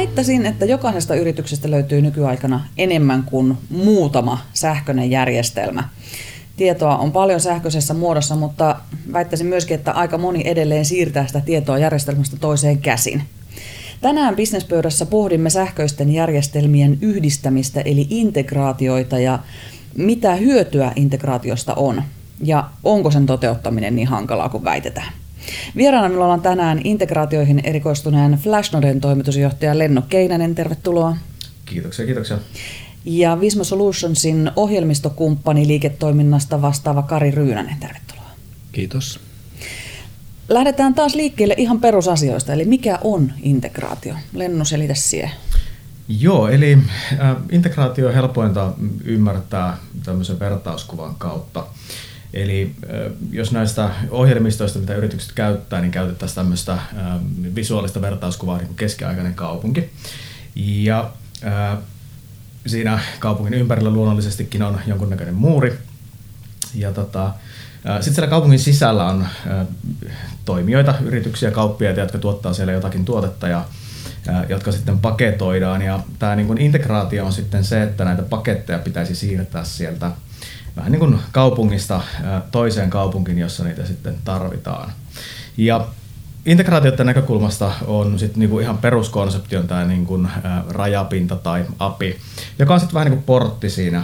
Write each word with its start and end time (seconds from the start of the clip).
Väittäisin, 0.00 0.46
että 0.46 0.64
jokaisesta 0.64 1.14
yrityksestä 1.14 1.70
löytyy 1.70 2.02
nykyaikana 2.02 2.64
enemmän 2.78 3.22
kuin 3.22 3.58
muutama 3.70 4.38
sähköinen 4.52 5.10
järjestelmä. 5.10 5.88
Tietoa 6.56 6.96
on 6.98 7.12
paljon 7.12 7.40
sähköisessä 7.40 7.94
muodossa, 7.94 8.36
mutta 8.36 8.76
väittäisin 9.12 9.46
myöskin, 9.46 9.74
että 9.74 9.92
aika 9.92 10.18
moni 10.18 10.42
edelleen 10.44 10.84
siirtää 10.84 11.26
sitä 11.26 11.40
tietoa 11.40 11.78
järjestelmästä 11.78 12.36
toiseen 12.36 12.78
käsin. 12.78 13.22
Tänään 14.00 14.36
bisnespöydässä 14.36 15.06
pohdimme 15.06 15.50
sähköisten 15.50 16.12
järjestelmien 16.12 16.98
yhdistämistä 17.00 17.80
eli 17.80 18.06
integraatioita 18.10 19.18
ja 19.18 19.38
mitä 19.96 20.34
hyötyä 20.34 20.92
integraatiosta 20.96 21.74
on 21.74 22.02
ja 22.42 22.70
onko 22.84 23.10
sen 23.10 23.26
toteuttaminen 23.26 23.96
niin 23.96 24.08
hankalaa 24.08 24.48
kuin 24.48 24.64
väitetään. 24.64 25.12
Vieraana 25.76 26.08
minulla 26.08 26.32
on 26.32 26.42
tänään 26.42 26.80
integraatioihin 26.84 27.60
erikoistuneen 27.64 28.32
Flashnoden 28.32 29.00
toimitusjohtaja 29.00 29.78
Lenno 29.78 30.02
Keinänen, 30.08 30.54
tervetuloa. 30.54 31.16
Kiitoksia, 31.64 32.06
kiitoksia. 32.06 32.38
Ja 33.04 33.40
Visma 33.40 33.64
Solutionsin 33.64 34.50
ohjelmistokumppani 34.56 35.66
liiketoiminnasta 35.66 36.62
vastaava 36.62 37.02
Kari 37.02 37.30
Ryynänen, 37.30 37.76
tervetuloa. 37.80 38.30
Kiitos. 38.72 39.20
Lähdetään 40.48 40.94
taas 40.94 41.14
liikkeelle 41.14 41.54
ihan 41.58 41.80
perusasioista, 41.80 42.52
eli 42.52 42.64
mikä 42.64 42.98
on 43.04 43.32
integraatio? 43.42 44.14
Lenno, 44.32 44.64
selitä 44.64 44.94
siihen. 44.94 45.30
Joo, 46.18 46.48
eli 46.48 46.78
äh, 47.20 47.36
integraatio 47.50 48.08
on 48.08 48.14
helpointa 48.14 48.72
ymmärtää 49.04 49.76
tämmöisen 50.04 50.40
vertauskuvan 50.40 51.14
kautta. 51.18 51.66
Eli 52.34 52.74
jos 53.30 53.52
näistä 53.52 53.90
ohjelmistoista, 54.10 54.78
mitä 54.78 54.94
yritykset 54.94 55.32
käyttää, 55.32 55.80
niin 55.80 55.90
käytettäisiin 55.90 56.36
tämmöistä 56.36 56.78
visuaalista 57.54 58.00
vertauskuvaa 58.00 58.58
niin 58.58 58.66
kuin 58.66 58.76
keskiaikainen 58.76 59.34
kaupunki. 59.34 59.90
Ja 60.54 61.10
siinä 62.66 63.00
kaupungin 63.18 63.54
ympärillä 63.54 63.90
luonnollisestikin 63.90 64.62
on 64.62 64.80
jonkunnäköinen 64.86 65.34
muuri. 65.34 65.78
Ja 66.74 66.92
tota, 66.92 67.30
sitten 68.00 68.14
siellä 68.14 68.30
kaupungin 68.30 68.58
sisällä 68.58 69.06
on 69.06 69.26
toimijoita, 70.44 70.94
yrityksiä, 71.04 71.50
kauppiaita, 71.50 72.00
jotka 72.00 72.18
tuottaa 72.18 72.52
siellä 72.52 72.72
jotakin 72.72 73.04
tuotetta 73.04 73.48
ja 73.48 73.64
jotka 74.48 74.72
sitten 74.72 74.98
paketoidaan. 74.98 75.82
Ja 75.82 76.00
tämä 76.18 76.36
niin 76.36 76.58
integraatio 76.58 77.26
on 77.26 77.32
sitten 77.32 77.64
se, 77.64 77.82
että 77.82 78.04
näitä 78.04 78.22
paketteja 78.22 78.78
pitäisi 78.78 79.14
siirtää 79.14 79.64
sieltä 79.64 80.10
vähän 80.76 80.92
niin 80.92 81.00
kuin 81.00 81.18
kaupungista 81.32 82.00
toiseen 82.50 82.90
kaupunkiin, 82.90 83.38
jossa 83.38 83.64
niitä 83.64 83.86
sitten 83.86 84.14
tarvitaan. 84.24 84.92
Ja 85.56 85.86
integraatioiden 86.46 87.06
näkökulmasta 87.06 87.72
on 87.86 88.18
sitten 88.18 88.40
niinku 88.40 88.58
ihan 88.58 88.78
peruskonsepti 88.78 89.56
on 89.56 89.68
tämä 89.68 89.84
niinku, 89.84 90.26
rajapinta 90.68 91.36
tai 91.36 91.64
API, 91.78 92.18
joka 92.58 92.74
on 92.74 92.80
sitten 92.80 92.94
vähän 92.94 93.10
niin 93.10 93.18
kuin 93.18 93.26
portti 93.26 93.70
siinä 93.70 94.02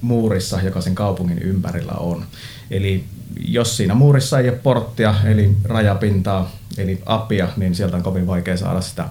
muurissa, 0.00 0.60
joka 0.60 0.80
sen 0.80 0.94
kaupungin 0.94 1.38
ympärillä 1.38 1.92
on. 1.92 2.24
Eli 2.70 3.04
jos 3.40 3.76
siinä 3.76 3.94
muurissa 3.94 4.38
ei 4.38 4.48
ole 4.48 4.58
porttia, 4.58 5.14
eli 5.24 5.56
rajapintaa, 5.64 6.50
eli 6.78 7.02
apia, 7.06 7.48
niin 7.56 7.74
sieltä 7.74 7.96
on 7.96 8.02
kovin 8.02 8.26
vaikea 8.26 8.56
saada 8.56 8.80
sitä 8.80 9.08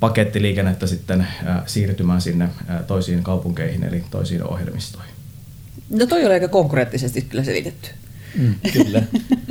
pakettiliikennettä 0.00 0.86
sitten 0.86 1.26
siirtymään 1.66 2.20
sinne 2.20 2.48
toisiin 2.86 3.22
kaupunkeihin, 3.22 3.84
eli 3.84 4.04
toisiin 4.10 4.44
ohjelmistoihin. 4.44 5.11
No 5.90 6.06
toi 6.06 6.24
oli 6.24 6.34
aika 6.34 6.48
konkreettisesti 6.48 7.22
kyllä 7.22 7.44
selitetty. 7.44 7.90
Mm, 8.38 8.54
kyllä. 8.72 9.02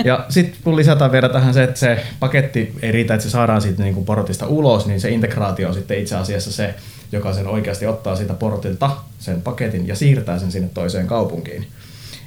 ja 0.04 0.26
sitten 0.30 0.62
kun 0.64 0.76
lisätään 0.76 1.12
vielä 1.12 1.30
tähän 1.30 1.54
se, 1.54 1.64
että 1.64 1.80
se 1.80 2.04
paketti 2.20 2.76
ei 2.82 2.92
riitä, 2.92 3.14
että 3.14 3.24
se 3.24 3.30
saadaan 3.30 3.62
siitä 3.62 3.84
niin 3.84 3.94
kuin 3.94 4.06
portista 4.06 4.48
ulos, 4.48 4.86
niin 4.86 5.02
se 5.02 5.10
integraatio 5.10 5.68
on 5.68 5.74
sitten 5.74 6.00
itse 6.00 6.16
asiassa 6.16 6.52
se, 6.52 6.76
joka 7.12 7.34
sen 7.34 7.48
oikeasti 7.48 7.88
ottaa 7.88 8.16
siitä 8.16 8.34
portilta 8.34 8.98
sen 9.20 9.42
paketin 9.42 9.88
ja 9.88 9.96
siirtää 9.96 10.40
sen 10.40 10.52
sinne 10.52 10.70
toiseen 10.74 11.08
kaupunkiin. 11.08 11.68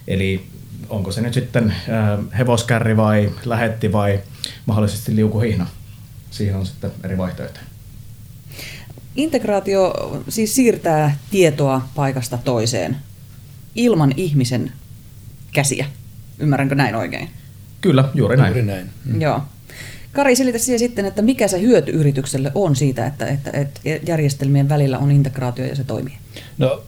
Eli 0.08 0.46
onko 0.88 1.12
se 1.12 1.20
nyt 1.20 1.34
sitten 1.34 1.70
äh, 1.70 2.38
hevoskärri 2.38 2.96
vai 2.96 3.30
lähetti 3.44 3.92
vai 3.92 4.20
mahdollisesti 4.66 5.16
liukuhihna. 5.16 5.66
Siihen 6.30 6.56
on 6.56 6.66
sitten 6.66 6.90
eri 7.04 7.18
vaihtoehtoja. 7.18 7.64
Integraatio 9.16 9.94
siis 10.28 10.54
siirtää 10.54 11.16
tietoa 11.30 11.88
paikasta 11.94 12.38
toiseen 12.44 12.96
ilman 13.74 14.12
ihmisen 14.16 14.72
käsiä. 15.52 15.86
Ymmärränkö 16.38 16.74
näin 16.74 16.94
oikein? 16.94 17.30
Kyllä, 17.80 18.08
juuri 18.14 18.36
näin. 18.36 18.48
Juuri 18.48 18.62
näin. 18.62 18.90
Mm. 19.04 19.20
Joo. 19.20 19.42
Kari, 20.12 20.36
selitä 20.36 20.58
siihen 20.58 20.78
sitten, 20.78 21.04
että 21.04 21.22
mikä 21.22 21.48
se 21.48 21.60
hyöty 21.60 21.92
yritykselle 21.92 22.52
on 22.54 22.76
siitä, 22.76 23.06
että, 23.06 23.26
että, 23.26 23.50
että 23.54 23.80
järjestelmien 24.06 24.68
välillä 24.68 24.98
on 24.98 25.10
integraatio 25.10 25.64
ja 25.64 25.76
se 25.76 25.84
toimii? 25.84 26.14
No, 26.58 26.84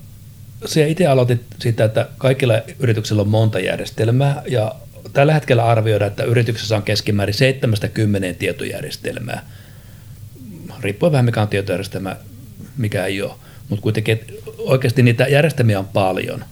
se 0.64 0.88
itse 0.88 1.06
aloitit 1.06 1.42
siitä, 1.58 1.84
että 1.84 2.08
kaikilla 2.18 2.54
yrityksillä 2.78 3.22
on 3.22 3.28
monta 3.28 3.60
järjestelmää 3.60 4.42
ja 4.48 4.74
tällä 5.12 5.34
hetkellä 5.34 5.64
arvioidaan, 5.64 6.10
että 6.10 6.24
yrityksessä 6.24 6.76
on 6.76 6.82
keskimäärin 6.82 7.34
70 7.34 8.38
tietojärjestelmää. 8.38 9.46
Riippuen 10.80 11.12
vähän 11.12 11.24
mikä 11.24 11.42
on 11.42 11.48
tietojärjestelmä, 11.48 12.16
mikä 12.76 13.04
ei 13.04 13.22
ole. 13.22 13.32
Mutta 13.68 13.82
kuitenkin 13.82 14.20
oikeasti 14.58 15.02
niitä 15.02 15.24
järjestelmiä 15.24 15.78
on 15.78 15.88
paljon. 15.88 16.44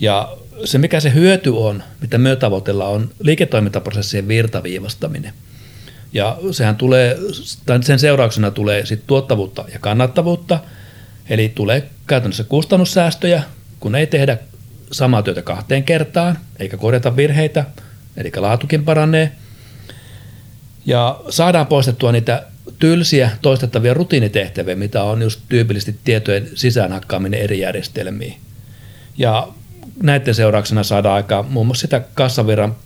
Ja 0.00 0.36
se, 0.64 0.78
mikä 0.78 1.00
se 1.00 1.14
hyöty 1.14 1.50
on, 1.50 1.82
mitä 2.00 2.18
me 2.18 2.36
tavoitellaan, 2.36 2.92
on 2.92 3.10
liiketoimintaprosessien 3.20 4.28
virtaviivastaminen. 4.28 5.32
Ja 6.12 6.38
sehän 6.50 6.76
tulee, 6.76 7.18
tai 7.66 7.82
sen 7.82 7.98
seurauksena 7.98 8.50
tulee 8.50 8.86
sit 8.86 9.06
tuottavuutta 9.06 9.64
ja 9.72 9.78
kannattavuutta, 9.78 10.58
eli 11.30 11.48
tulee 11.54 11.90
käytännössä 12.06 12.44
kustannussäästöjä, 12.44 13.42
kun 13.80 13.94
ei 13.94 14.06
tehdä 14.06 14.38
samaa 14.92 15.22
työtä 15.22 15.42
kahteen 15.42 15.84
kertaan, 15.84 16.38
eikä 16.58 16.76
korjata 16.76 17.16
virheitä, 17.16 17.64
eli 18.16 18.32
laatukin 18.36 18.84
paranee. 18.84 19.32
Ja 20.86 21.20
saadaan 21.28 21.66
poistettua 21.66 22.12
niitä 22.12 22.46
tylsiä 22.78 23.30
toistettavia 23.42 23.94
rutiinitehtäviä, 23.94 24.76
mitä 24.76 25.02
on 25.02 25.22
just 25.22 25.40
tyypillisesti 25.48 26.00
tietojen 26.04 26.48
sisäänhakkaaminen 26.54 27.40
eri 27.40 27.58
järjestelmiin. 27.58 28.36
Ja 29.18 29.48
näiden 30.02 30.34
seurauksena 30.34 30.82
saadaan 30.82 31.14
aika 31.14 31.42
muun 31.42 31.66
muassa 31.66 31.80
sitä 31.80 32.02
kassavirran 32.14 32.76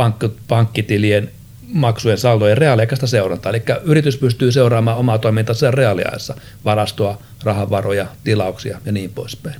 pankk- 0.00 0.32
pankkitilien 0.48 1.30
maksujen 1.72 2.18
saldojen 2.18 2.58
reaaliaikaista 2.58 3.06
seurantaa. 3.06 3.50
Eli 3.50 3.62
yritys 3.84 4.16
pystyy 4.16 4.52
seuraamaan 4.52 4.96
omaa 4.96 5.18
toimintansa 5.18 5.70
reaaliajassa, 5.70 6.34
varastoa, 6.64 7.18
rahavaroja, 7.44 8.06
tilauksia 8.24 8.78
ja 8.84 8.92
niin 8.92 9.10
poispäin. 9.14 9.56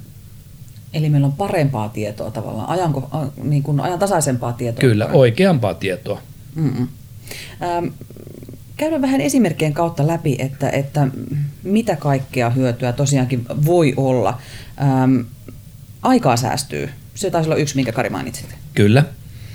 Eli 0.92 1.08
meillä 1.08 1.26
on 1.26 1.32
parempaa 1.32 1.88
tietoa 1.88 2.30
tavallaan, 2.30 2.68
ajanko, 2.68 3.10
niin 3.42 3.62
kuin 3.62 3.80
ajantasaisempaa 3.80 4.52
tietoa. 4.52 4.80
Kyllä, 4.80 5.06
oikeampaa 5.06 5.74
tietoa. 5.74 6.20
Mm-mm. 6.54 6.88
Ähm, 7.62 7.86
käydään 8.76 9.02
vähän 9.02 9.20
esimerkkien 9.20 9.72
kautta 9.72 10.06
läpi, 10.06 10.36
että, 10.38 10.70
että 10.70 11.08
mitä 11.62 11.96
kaikkea 11.96 12.50
hyötyä 12.50 12.92
tosiaankin 12.92 13.46
voi 13.66 13.94
olla. 13.96 14.38
Ähm, 14.80 15.20
aikaa 16.02 16.36
säästyy. 16.36 16.90
Se 17.14 17.30
taisi 17.30 17.48
olla 17.48 17.56
yksi, 17.56 17.76
minkä 17.76 17.92
Kari 17.92 18.10
mainitsit. 18.10 18.54
Kyllä. 18.74 19.04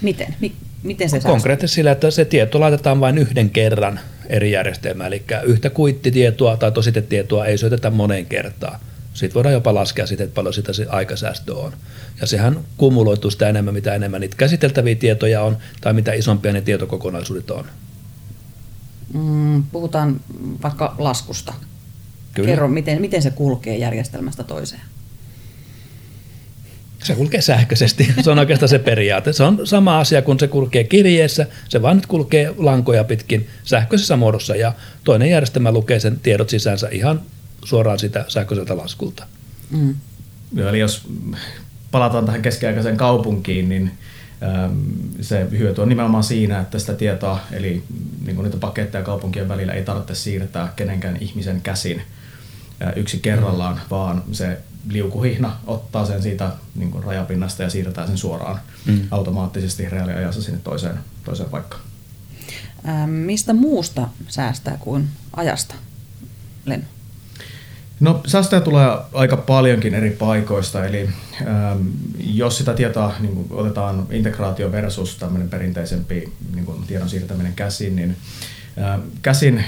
Miten? 0.01 0.35
Mi- 0.39 0.55
miten 0.83 1.09
se 1.09 1.19
Konkreettisesti 1.19 1.75
sillä, 1.75 1.91
että 1.91 2.11
se 2.11 2.25
tieto 2.25 2.59
laitetaan 2.59 2.99
vain 2.99 3.17
yhden 3.17 3.49
kerran 3.49 3.99
eri 4.29 4.51
järjestelmään, 4.51 5.07
eli 5.07 5.23
yhtä 5.43 5.69
kuittitietoa 5.69 6.57
tai 6.57 6.71
tositetietoa 6.71 7.45
ei 7.45 7.57
syötetä 7.57 7.89
moneen 7.89 8.25
kertaan. 8.25 8.79
Sitten 9.13 9.33
voidaan 9.33 9.53
jopa 9.53 9.73
laskea 9.73 10.07
sitten, 10.07 10.25
että 10.25 10.35
paljon 10.35 10.53
sitä 10.53 10.73
se 10.73 10.85
aikasäästö 10.89 11.55
on. 11.55 11.73
Ja 12.21 12.27
sehän 12.27 12.59
kumuloituu 12.77 13.31
sitä 13.31 13.49
enemmän, 13.49 13.73
mitä 13.73 13.95
enemmän 13.95 14.21
niitä 14.21 14.37
käsiteltäviä 14.37 14.95
tietoja 14.95 15.41
on, 15.41 15.57
tai 15.81 15.93
mitä 15.93 16.13
isompia 16.13 16.53
ne 16.53 16.61
tietokokonaisuudet 16.61 17.51
on. 17.51 17.65
Mm, 19.13 19.63
puhutaan 19.63 20.19
vaikka 20.63 20.95
laskusta. 20.97 21.53
Kyllä. 22.33 22.49
Kerro, 22.49 22.67
miten, 22.67 23.01
miten 23.01 23.21
se 23.21 23.29
kulkee 23.29 23.77
järjestelmästä 23.77 24.43
toiseen? 24.43 24.81
Se 27.07 27.15
kulkee 27.15 27.41
sähköisesti. 27.41 28.13
Se 28.23 28.31
on 28.31 28.39
oikeastaan 28.39 28.69
se 28.69 28.79
periaate. 28.79 29.33
Se 29.33 29.43
on 29.43 29.67
sama 29.67 29.99
asia 29.99 30.21
kuin 30.21 30.39
se 30.39 30.47
kulkee 30.47 30.83
kirjeessä. 30.83 31.47
Se 31.69 31.81
vaan 31.81 31.95
nyt 31.95 32.05
kulkee 32.05 32.53
lankoja 32.57 33.03
pitkin 33.03 33.47
sähköisessä 33.63 34.15
muodossa 34.15 34.55
ja 34.55 34.73
toinen 35.03 35.29
järjestelmä 35.29 35.71
lukee 35.71 35.99
sen 35.99 36.19
tiedot 36.19 36.49
sisäänsä 36.49 36.87
ihan 36.91 37.21
suoraan 37.65 37.99
sitä 37.99 38.25
sähköiseltä 38.27 38.77
laskulta. 38.77 39.25
Mm. 39.69 39.95
Eli 40.57 40.79
jos 40.79 41.07
palataan 41.91 42.25
tähän 42.25 42.41
keskiaikaiseen 42.41 42.97
kaupunkiin, 42.97 43.69
niin 43.69 43.91
se 45.21 45.47
hyöty 45.51 45.81
on 45.81 45.89
nimenomaan 45.89 46.23
siinä, 46.23 46.59
että 46.59 46.79
sitä 46.79 46.93
tietoa, 46.93 47.39
eli 47.51 47.83
niin 48.25 48.43
niitä 48.43 48.57
paketteja 48.57 49.03
kaupunkien 49.03 49.49
välillä 49.49 49.73
ei 49.73 49.83
tarvitse 49.83 50.15
siirtää 50.15 50.73
kenenkään 50.75 51.17
ihmisen 51.21 51.61
käsin 51.61 52.01
yksi 52.95 53.19
kerrallaan, 53.19 53.75
mm. 53.75 53.81
vaan 53.89 54.23
se 54.31 54.57
liukuhihna 54.89 55.57
ottaa 55.67 56.05
sen 56.05 56.21
siitä 56.21 56.51
niin 56.75 56.91
kuin 56.91 57.03
rajapinnasta 57.03 57.63
ja 57.63 57.69
siirtää 57.69 58.07
sen 58.07 58.17
suoraan 58.17 58.59
mm. 58.85 58.99
automaattisesti 59.11 59.89
reaaliajassa 59.89 60.41
sinne 60.41 60.59
toiseen, 60.63 60.99
toiseen 61.23 61.49
paikkaan. 61.49 61.81
Ähm, 62.87 63.09
mistä 63.09 63.53
muusta 63.53 64.07
säästää 64.27 64.77
kuin 64.79 65.07
ajasta, 65.35 65.75
Len? 66.65 66.87
No 67.99 68.21
säästöjä 68.27 68.61
tulee 68.61 68.87
aika 69.13 69.37
paljonkin 69.37 69.93
eri 69.93 70.09
paikoista, 70.09 70.85
eli 70.85 71.09
ähm, 71.41 71.87
jos 72.19 72.57
sitä 72.57 72.73
tietoa 72.73 73.13
niin 73.19 73.35
kuin 73.35 73.47
otetaan 73.51 74.07
integraatio 74.11 74.71
versus 74.71 75.17
tämmöinen 75.17 75.49
perinteisempi 75.49 76.33
niin 76.53 76.65
kuin 76.65 76.83
tiedon 76.87 77.09
siirtäminen 77.09 77.53
käsin, 77.53 77.95
niin 77.95 78.17
äh, 78.81 78.99
käsin 79.21 79.63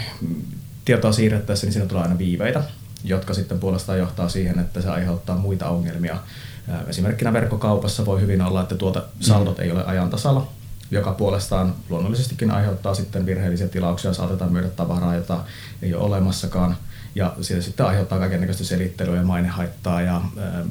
tietoa 0.86 1.12
siirrettäessä 1.12 1.68
niin 1.68 1.74
siinä 1.74 1.88
tulee 1.88 2.04
aina 2.04 2.18
viiveitä, 2.18 2.63
jotka 3.03 3.33
sitten 3.33 3.59
puolestaan 3.59 3.99
johtaa 3.99 4.29
siihen, 4.29 4.59
että 4.59 4.81
se 4.81 4.89
aiheuttaa 4.89 5.37
muita 5.37 5.69
ongelmia. 5.69 6.17
Esimerkkinä 6.87 7.33
verkkokaupassa 7.33 8.05
voi 8.05 8.21
hyvin 8.21 8.41
olla, 8.41 8.61
että 8.61 8.75
tuota 8.75 9.03
saldot 9.19 9.57
mm. 9.57 9.63
ei 9.63 9.71
ole 9.71 9.83
ajan 9.85 10.09
tasalla, 10.09 10.47
joka 10.91 11.11
puolestaan 11.11 11.75
luonnollisestikin 11.89 12.51
aiheuttaa 12.51 12.93
sitten 12.93 13.25
virheellisiä 13.25 13.67
tilauksia, 13.67 14.13
saatetaan 14.13 14.53
myydä 14.53 14.69
tavaraa, 14.69 15.15
jota 15.15 15.43
ei 15.81 15.93
ole 15.93 16.03
olemassakaan– 16.03 16.77
ja 17.15 17.35
se 17.41 17.61
sitten 17.61 17.85
aiheuttaa 17.85 18.19
kaikenlaista 18.19 18.63
selittelyä 18.63 19.15
ja 19.15 19.23
mainehaittaa 19.23 20.01
ja 20.01 20.21
ää, 20.37 20.65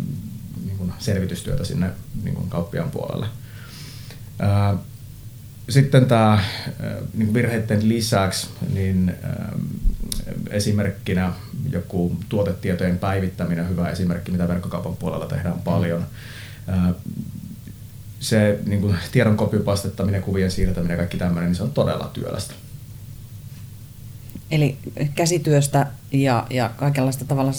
niin 0.65 0.79
kuin 0.79 0.93
selvitystyötä 0.99 1.65
sinne 1.65 1.91
niin 2.23 2.35
kuin 2.35 2.51
kauppiaan 2.51 2.91
puolelle. 2.91 3.27
Ää, 4.39 4.77
sitten 5.69 6.07
tämä 6.07 6.45
niin 7.15 7.35
virheiden 7.35 7.89
lisäksi 7.89 8.49
niin 8.73 9.15
ää, 9.23 9.53
esimerkkinä 10.51 11.33
joku 11.73 12.17
tuotetietojen 12.29 12.99
päivittäminen 12.99 13.65
on 13.65 13.71
hyvä 13.71 13.91
esimerkki, 13.91 14.33
mitä 14.33 14.49
verkkokaupan 14.49 14.97
puolella 14.97 15.27
tehdään 15.27 15.61
paljon. 15.61 16.07
Ää, 16.67 16.95
se 18.21 18.59
niin 18.67 18.81
kuin 18.81 18.97
tiedon 19.13 19.37
kopypastettaminen, 19.37 20.23
kuvien 20.23 20.51
siirtäminen 20.51 20.95
ja 20.95 20.97
kaikki 20.97 21.17
tämmöinen, 21.17 21.51
niin 21.51 21.57
se 21.57 21.63
on 21.63 21.73
todella 21.73 22.11
työlästä. 22.13 22.55
Eli 24.51 24.77
käsityöstä 25.15 25.87
ja, 26.13 26.47
ja 26.51 26.71
kaikenlaista 26.77 27.25
tavalla 27.25 27.53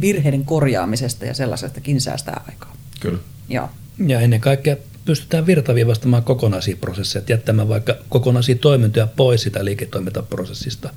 virheiden 0.00 0.44
korjaamisesta 0.44 1.24
ja 1.24 1.34
sellaisestakin 1.34 2.00
säästää 2.00 2.44
aikaa. 2.48 2.76
Kyllä. 3.00 3.18
Joo. 3.48 3.70
Ja 4.06 4.20
ennen 4.20 4.40
kaikkea 4.40 4.76
pystytään 5.04 5.46
virtaviivastamaan 5.46 6.22
kokonaisia 6.24 6.76
prosesseja, 6.76 7.24
jättämään 7.28 7.68
vaikka 7.68 7.96
kokonaisia 8.08 8.56
toimintoja 8.56 9.06
pois 9.06 9.42
sitä 9.42 9.64
liiketoimintaprosessista, 9.64 10.90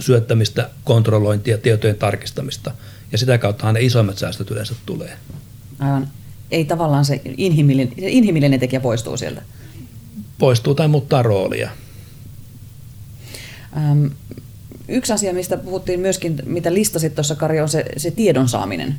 syöttämistä, 0.00 0.70
kontrollointia, 0.84 1.58
tietojen 1.58 1.96
tarkistamista. 1.96 2.70
Ja 3.12 3.18
sitä 3.18 3.38
kautta 3.38 3.72
ne 3.72 3.80
isoimmat 3.80 4.18
säästöt 4.18 4.50
yleensä 4.50 4.74
tulee. 4.86 5.16
Aivan. 5.78 6.08
Ei 6.50 6.64
tavallaan 6.64 7.04
se 7.04 7.20
inhimillinen, 7.36 7.94
se 8.00 8.08
inhimillinen 8.08 8.60
tekijä 8.60 8.80
poistuu 8.80 9.16
sieltä. 9.16 9.42
Poistuu 10.38 10.74
tai 10.74 10.88
muuttaa 10.88 11.22
roolia. 11.22 11.70
Ähm, 13.76 14.06
Yksi 14.88 15.12
asia, 15.12 15.32
mistä 15.32 15.56
puhuttiin 15.56 16.00
myöskin, 16.00 16.42
mitä 16.46 16.74
listasit 16.74 17.14
tuossa 17.14 17.34
Kari, 17.34 17.60
on 17.60 17.68
se, 17.68 17.84
se 17.96 18.10
tiedon 18.10 18.48
saaminen. 18.48 18.94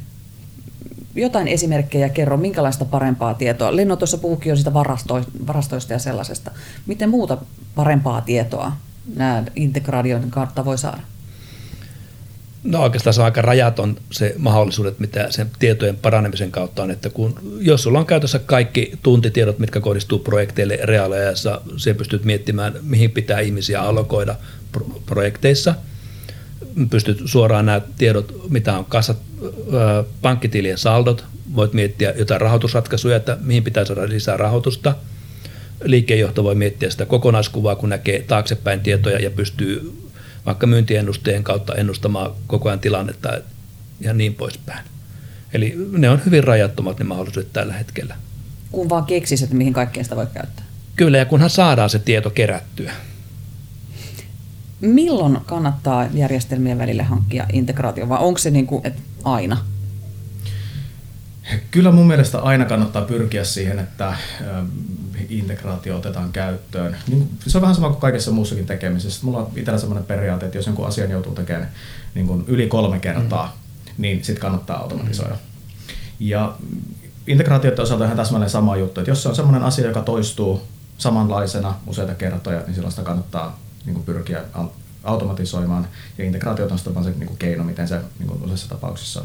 Jotain 1.15 1.47
esimerkkejä 1.47 2.09
kerro, 2.09 2.37
minkälaista 2.37 2.85
parempaa 2.85 3.33
tietoa. 3.33 3.75
Lenno 3.75 3.95
tuossa 3.95 4.17
puhukin 4.17 4.49
jo 4.49 4.55
sitä 4.55 4.73
varasto, 4.73 5.21
varastoista 5.47 5.93
ja 5.93 5.99
sellaisesta. 5.99 6.51
Miten 6.85 7.09
muuta 7.09 7.37
parempaa 7.75 8.21
tietoa 8.21 8.71
nämä 9.15 9.43
integraation 9.55 10.31
kautta 10.31 10.65
voi 10.65 10.77
saada? 10.77 11.01
No 12.63 12.81
oikeastaan 12.81 13.13
se 13.13 13.21
on 13.21 13.25
aika 13.25 13.41
rajaton 13.41 13.97
se 14.11 14.35
mahdollisuudet, 14.37 14.99
mitä 14.99 15.31
sen 15.31 15.51
tietojen 15.59 15.97
paranemisen 15.97 16.51
kautta 16.51 16.83
on, 16.83 16.91
että 16.91 17.09
kun, 17.09 17.39
jos 17.59 17.83
sulla 17.83 17.99
on 17.99 18.05
käytössä 18.05 18.39
kaikki 18.39 18.91
tuntitiedot, 19.03 19.59
mitkä 19.59 19.79
kohdistuu 19.79 20.19
projekteille 20.19 20.79
reaaliajassa, 20.83 21.61
se 21.77 21.93
pystyt 21.93 22.25
miettimään, 22.25 22.73
mihin 22.81 23.11
pitää 23.11 23.39
ihmisiä 23.39 23.81
allokoida 23.81 24.35
projekteissa. 25.05 25.75
Pystyt 26.89 27.21
suoraan 27.25 27.65
nämä 27.65 27.81
tiedot, 27.97 28.49
mitä 28.49 28.77
on 28.77 28.85
kassat, 28.85 29.17
pankkitilien 30.21 30.77
saldot, 30.77 31.25
voit 31.55 31.73
miettiä 31.73 32.13
jotain 32.17 32.41
rahoitusratkaisuja, 32.41 33.15
että 33.15 33.37
mihin 33.41 33.63
pitää 33.63 33.85
saada 33.85 34.09
lisää 34.09 34.37
rahoitusta. 34.37 34.95
Liikkeenjohto 35.83 36.43
voi 36.43 36.55
miettiä 36.55 36.89
sitä 36.89 37.05
kokonaiskuvaa, 37.05 37.75
kun 37.75 37.89
näkee 37.89 38.21
taaksepäin 38.21 38.79
tietoja 38.79 39.19
ja 39.19 39.29
pystyy 39.29 40.01
vaikka 40.45 40.67
myyntiennusteen 40.67 41.43
kautta 41.43 41.75
ennustamaan 41.75 42.31
koko 42.47 42.69
ajan 42.69 42.79
tilannetta 42.79 43.29
ja 43.99 44.13
niin 44.13 44.33
poispäin. 44.33 44.85
Eli 45.53 45.75
ne 45.91 46.09
on 46.09 46.21
hyvin 46.25 46.43
rajattomat 46.43 46.99
ne 46.99 47.05
mahdollisuudet 47.05 47.53
tällä 47.53 47.73
hetkellä. 47.73 48.15
Kun 48.71 48.89
vaan 48.89 49.05
keksisit, 49.05 49.43
että 49.43 49.55
mihin 49.55 49.73
kaikkeen 49.73 50.03
sitä 50.03 50.15
voi 50.15 50.27
käyttää. 50.33 50.65
Kyllä, 50.95 51.17
ja 51.17 51.25
kunhan 51.25 51.49
saadaan 51.49 51.89
se 51.89 51.99
tieto 51.99 52.29
kerättyä. 52.29 52.91
Milloin 54.81 55.37
kannattaa 55.45 56.07
järjestelmien 56.13 56.77
välille 56.77 57.03
hankkia 57.03 57.45
integraatio, 57.53 58.09
vai 58.09 58.19
onko 58.19 58.37
se 58.37 58.51
niin 58.51 58.67
kuin, 58.67 58.87
että 58.87 59.01
aina? 59.23 59.57
Kyllä 61.71 61.91
mun 61.91 62.07
mielestä 62.07 62.39
aina 62.39 62.65
kannattaa 62.65 63.01
pyrkiä 63.01 63.43
siihen, 63.43 63.79
että 63.79 64.13
integraatio 65.29 65.97
otetaan 65.97 66.31
käyttöön. 66.31 66.97
Niin 67.07 67.29
se 67.47 67.57
on 67.57 67.61
vähän 67.61 67.75
sama 67.75 67.89
kuin 67.89 68.01
kaikessa 68.01 68.31
muussakin 68.31 68.65
tekemisessä. 68.65 69.25
Mulla 69.25 69.37
on 69.37 69.51
itsellä 69.55 69.79
sellainen 69.79 70.05
periaate, 70.05 70.45
että 70.45 70.57
jos 70.57 70.65
jonkun 70.65 70.87
asian 70.87 71.11
joutuu 71.11 71.33
tekemään 71.35 71.71
niin 72.15 72.27
kuin 72.27 72.43
yli 72.47 72.67
kolme 72.67 72.99
kertaa, 72.99 73.45
mm. 73.45 73.93
niin 73.97 74.23
sitten 74.23 74.41
kannattaa 74.41 74.77
automatisoida. 74.77 75.33
Mm. 75.33 75.39
Ja 76.19 76.55
integraatioiden 77.27 77.83
osalta 77.83 78.03
on 78.03 78.07
ihan 78.07 78.17
täsmälleen 78.17 78.49
sama 78.49 78.77
juttu, 78.77 79.01
että 79.01 79.11
jos 79.11 79.23
se 79.23 79.29
on 79.29 79.35
sellainen 79.35 79.63
asia, 79.63 79.87
joka 79.87 80.01
toistuu 80.01 80.61
samanlaisena 80.97 81.75
useita 81.87 82.15
kertoja, 82.15 82.59
niin 82.59 82.73
silloin 82.73 82.91
sitä 82.91 83.03
kannattaa 83.03 83.59
niin 83.85 83.93
kuin 83.93 84.05
pyrkiä 84.05 84.41
automatisoimaan. 85.03 85.87
Ja 86.17 86.25
integraatiot 86.25 86.71
on 86.71 86.77
sitten 86.77 87.03
se 87.03 87.09
niin 87.09 87.27
kuin 87.27 87.37
keino, 87.37 87.63
miten 87.63 87.87
se 87.87 88.01
niin 88.19 88.29
kuin 88.29 88.43
useissa 88.43 88.69
tapauksissa 88.69 89.23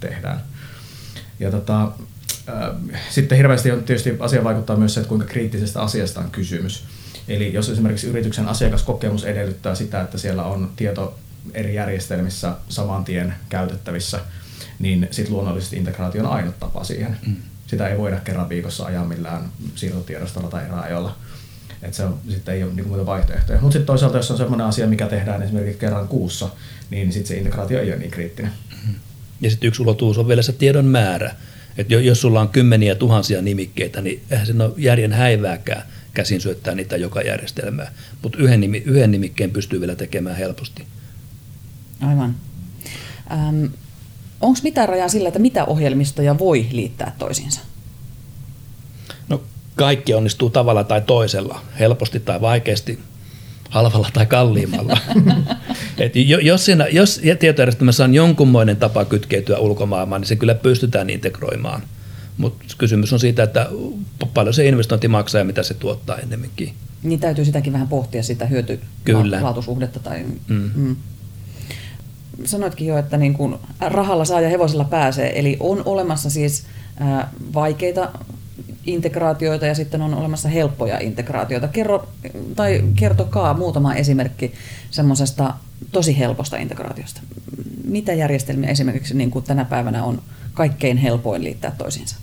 tehdään. 0.00 0.40
Ja 1.40 1.50
tota, 1.50 1.92
sitten 3.10 3.38
hirveästi 3.38 3.70
on 3.70 3.84
tietysti 3.84 4.16
asia 4.20 4.44
vaikuttaa 4.44 4.76
myös 4.76 4.94
se, 4.94 5.00
että 5.00 5.08
kuinka 5.08 5.26
kriittisestä 5.26 5.82
asiasta 5.82 6.20
on 6.20 6.30
kysymys. 6.30 6.84
Eli 7.28 7.52
jos 7.52 7.68
esimerkiksi 7.68 8.06
yrityksen 8.06 8.48
asiakaskokemus 8.48 9.24
edellyttää 9.24 9.74
sitä, 9.74 10.00
että 10.00 10.18
siellä 10.18 10.44
on 10.44 10.70
tieto 10.76 11.18
eri 11.54 11.74
järjestelmissä 11.74 12.52
saman 12.68 13.04
tien 13.04 13.34
käytettävissä, 13.48 14.20
niin 14.78 15.08
sitten 15.10 15.34
luonnollisesti 15.34 15.76
integraatio 15.76 16.24
on 16.24 16.30
ainut 16.30 16.58
tapa 16.60 16.84
siihen. 16.84 17.16
Mm. 17.26 17.36
Sitä 17.66 17.88
ei 17.88 17.98
voida 17.98 18.20
kerran 18.20 18.48
viikossa 18.48 18.84
ajaa 18.84 19.04
millään 19.04 19.42
siirtotiedostolla 19.74 20.48
tai 20.48 20.64
eräajolla. 20.64 21.16
Että 21.82 21.96
se 21.96 22.04
on, 22.04 22.18
sitten 22.28 22.54
ei 22.54 22.62
ole 22.62 22.72
niin 22.72 22.88
muuta 22.88 23.06
vaihtoehtoja. 23.06 23.60
Mutta 23.60 23.72
sitten 23.72 23.86
toisaalta, 23.86 24.16
jos 24.16 24.30
on 24.30 24.36
sellainen 24.36 24.66
asia, 24.66 24.86
mikä 24.86 25.06
tehdään 25.06 25.42
esimerkiksi 25.42 25.78
kerran 25.78 26.08
kuussa, 26.08 26.48
niin 26.90 27.12
sitten 27.12 27.28
se 27.28 27.36
integraatio 27.36 27.80
ei 27.80 27.88
ole 27.90 27.98
niin 27.98 28.10
kriittinen. 28.10 28.52
Mm. 28.86 28.94
Ja 29.40 29.50
sitten 29.50 29.68
yksi 29.68 29.82
ulottuvuus 29.82 30.18
on 30.18 30.28
vielä 30.28 30.42
se 30.42 30.52
tiedon 30.52 30.84
määrä. 30.84 31.34
Että 31.78 31.94
jos 31.94 32.20
sulla 32.20 32.40
on 32.40 32.48
kymmeniä 32.48 32.94
tuhansia 32.94 33.42
nimikkeitä, 33.42 34.00
niin 34.00 34.22
eihän 34.30 34.46
sen 34.46 34.60
ole 34.60 34.72
järjen 34.76 35.12
häivääkään 35.12 35.82
käsin 36.14 36.40
syöttää 36.40 36.74
niitä 36.74 36.96
joka 36.96 37.22
järjestelmää. 37.22 37.92
Mutta 38.22 38.38
yhden, 38.38 38.60
nimi, 38.60 38.82
yhden 38.86 39.10
nimikkeen 39.10 39.50
pystyy 39.50 39.80
vielä 39.80 39.96
tekemään 39.96 40.36
helposti. 40.36 40.86
Aivan. 42.00 42.36
Ähm, 43.32 43.64
Onko 44.40 44.60
mitään 44.62 44.88
rajaa 44.88 45.08
sillä, 45.08 45.28
että 45.28 45.38
mitä 45.38 45.64
ohjelmistoja 45.64 46.38
voi 46.38 46.66
liittää 46.72 47.14
toisiinsa? 47.18 47.60
No 49.28 49.42
kaikki 49.74 50.14
onnistuu 50.14 50.50
tavalla 50.50 50.84
tai 50.84 51.00
toisella, 51.00 51.60
helposti 51.78 52.20
tai 52.20 52.40
vaikeasti 52.40 52.98
halvalla 53.70 54.08
tai 54.12 54.26
kalliimmalla. 54.26 54.98
Et 55.98 56.12
jos, 56.42 56.64
siinä, 56.64 56.86
jos 56.86 57.20
tietojärjestelmässä 57.38 58.04
on 58.04 58.14
jonkunmoinen 58.14 58.76
tapa 58.76 59.04
kytkeytyä 59.04 59.58
ulkomaailmaan, 59.58 60.20
niin 60.20 60.28
se 60.28 60.36
kyllä 60.36 60.54
pystytään 60.54 61.10
integroimaan. 61.10 61.82
Mutta 62.36 62.64
kysymys 62.78 63.12
on 63.12 63.20
siitä, 63.20 63.42
että 63.42 63.68
paljon 64.34 64.54
se 64.54 64.68
investointi 64.68 65.08
maksaa 65.08 65.38
ja 65.38 65.44
mitä 65.44 65.62
se 65.62 65.74
tuottaa 65.74 66.16
ennemminkin. 66.16 66.72
Niin 67.02 67.20
täytyy 67.20 67.44
sitäkin 67.44 67.72
vähän 67.72 67.88
pohtia, 67.88 68.22
sitä 68.22 68.46
hyöty-laatusuhdetta. 68.46 70.00
Tai, 70.00 70.24
mm. 70.48 70.70
Mm. 70.74 70.96
Sanoitkin 72.44 72.86
jo, 72.86 72.98
että 72.98 73.16
niin 73.16 73.34
kun 73.34 73.58
rahalla 73.80 74.24
saa 74.24 74.40
ja 74.40 74.48
hevosella 74.48 74.84
pääsee, 74.84 75.38
eli 75.38 75.56
on 75.60 75.82
olemassa 75.84 76.30
siis 76.30 76.64
vaikeita 77.54 78.10
integraatioita 78.88 79.66
ja 79.66 79.74
sitten 79.74 80.02
on 80.02 80.14
olemassa 80.14 80.48
helppoja 80.48 80.98
integraatioita. 80.98 81.68
Kerro, 81.68 82.08
tai 82.56 82.84
kertokaa 82.96 83.54
muutama 83.54 83.94
esimerkki 83.94 84.52
semmoisesta 84.90 85.54
tosi 85.92 86.18
helposta 86.18 86.56
integraatiosta. 86.56 87.20
Mitä 87.84 88.12
järjestelmiä 88.12 88.70
esimerkiksi 88.70 89.16
niin 89.16 89.30
kuin 89.30 89.44
tänä 89.44 89.64
päivänä 89.64 90.04
on 90.04 90.22
kaikkein 90.54 90.96
helpoin 90.96 91.44
liittää 91.44 91.72
toisiinsa? 91.78 92.16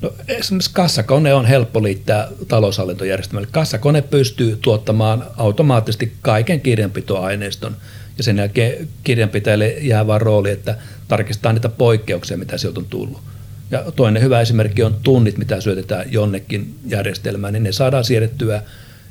No, 0.00 0.12
esimerkiksi 0.28 0.70
kassakone 0.72 1.34
on 1.34 1.46
helppo 1.46 1.82
liittää 1.82 2.28
taloushallintojärjestelmälle. 2.48 3.48
Kassakone 3.52 4.02
pystyy 4.02 4.58
tuottamaan 4.62 5.24
automaattisesti 5.36 6.12
kaiken 6.22 6.60
kirjanpitoaineiston 6.60 7.76
ja 8.18 8.24
sen 8.24 8.38
jälkeen 8.38 8.88
kirjanpitäjälle 9.04 9.68
jää 9.68 10.06
vain 10.06 10.20
rooli, 10.20 10.50
että 10.50 10.76
tarkistetaan 11.08 11.54
niitä 11.54 11.68
poikkeuksia, 11.68 12.36
mitä 12.36 12.58
sieltä 12.58 12.80
on 12.80 12.86
tullut. 12.86 13.20
Ja 13.72 13.92
toinen 13.96 14.22
hyvä 14.22 14.40
esimerkki 14.40 14.82
on 14.82 14.96
tunnit, 15.02 15.38
mitä 15.38 15.60
syötetään 15.60 16.12
jonnekin 16.12 16.74
järjestelmään, 16.86 17.52
niin 17.52 17.62
ne 17.62 17.72
saadaan 17.72 18.04
siirrettyä 18.04 18.62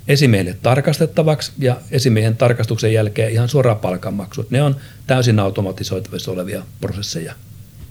esimiehelle 0.08 0.58
tarkastettavaksi 0.62 1.52
ja 1.60 1.78
esimiehen 1.92 2.38
tarkastuksen 2.38 2.94
jälkeen 2.94 3.32
ihan 3.32 3.50
suoraan 3.50 3.80
palkanmaksut. 3.80 4.52
Ne 4.52 4.64
on 4.64 4.76
täysin 5.08 5.40
automatisoitavissa 5.40 6.32
olevia 6.32 6.64
prosesseja. 6.82 7.34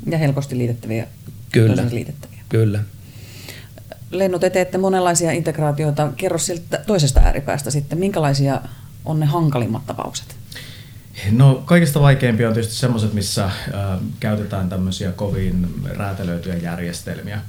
Ja 0.07 0.19
helposti 0.19 0.59
liitettäviä. 0.59 1.07
Kyllä. 1.53 1.85
Liitettäviä. 1.91 2.39
Kyllä. 2.49 2.81
Lennu, 4.11 4.39
te 4.39 4.51
teette 4.51 4.79
monenlaisia 4.79 5.33
integraatioita. 5.33 6.13
Kerro 6.17 6.39
siltä 6.39 6.85
toisesta 6.87 7.21
ääripäästä 7.21 7.71
sitten, 7.71 7.99
minkälaisia 7.99 8.61
on 9.05 9.21
ne 9.21 9.27
hankalimmat 9.27 9.87
tapaukset? 9.87 10.40
No 11.31 11.63
kaikista 11.65 12.01
vaikeimpia 12.01 12.49
on 12.49 12.55
tietysti 12.55 12.75
semmoiset, 12.75 13.13
missä 13.13 13.45
äh, 13.45 13.53
käytetään 14.21 14.69
tämmöisiä 14.69 15.13
kovin 15.13 15.75
räätälöityjä 15.85 16.57
järjestelmiä. 16.57 17.41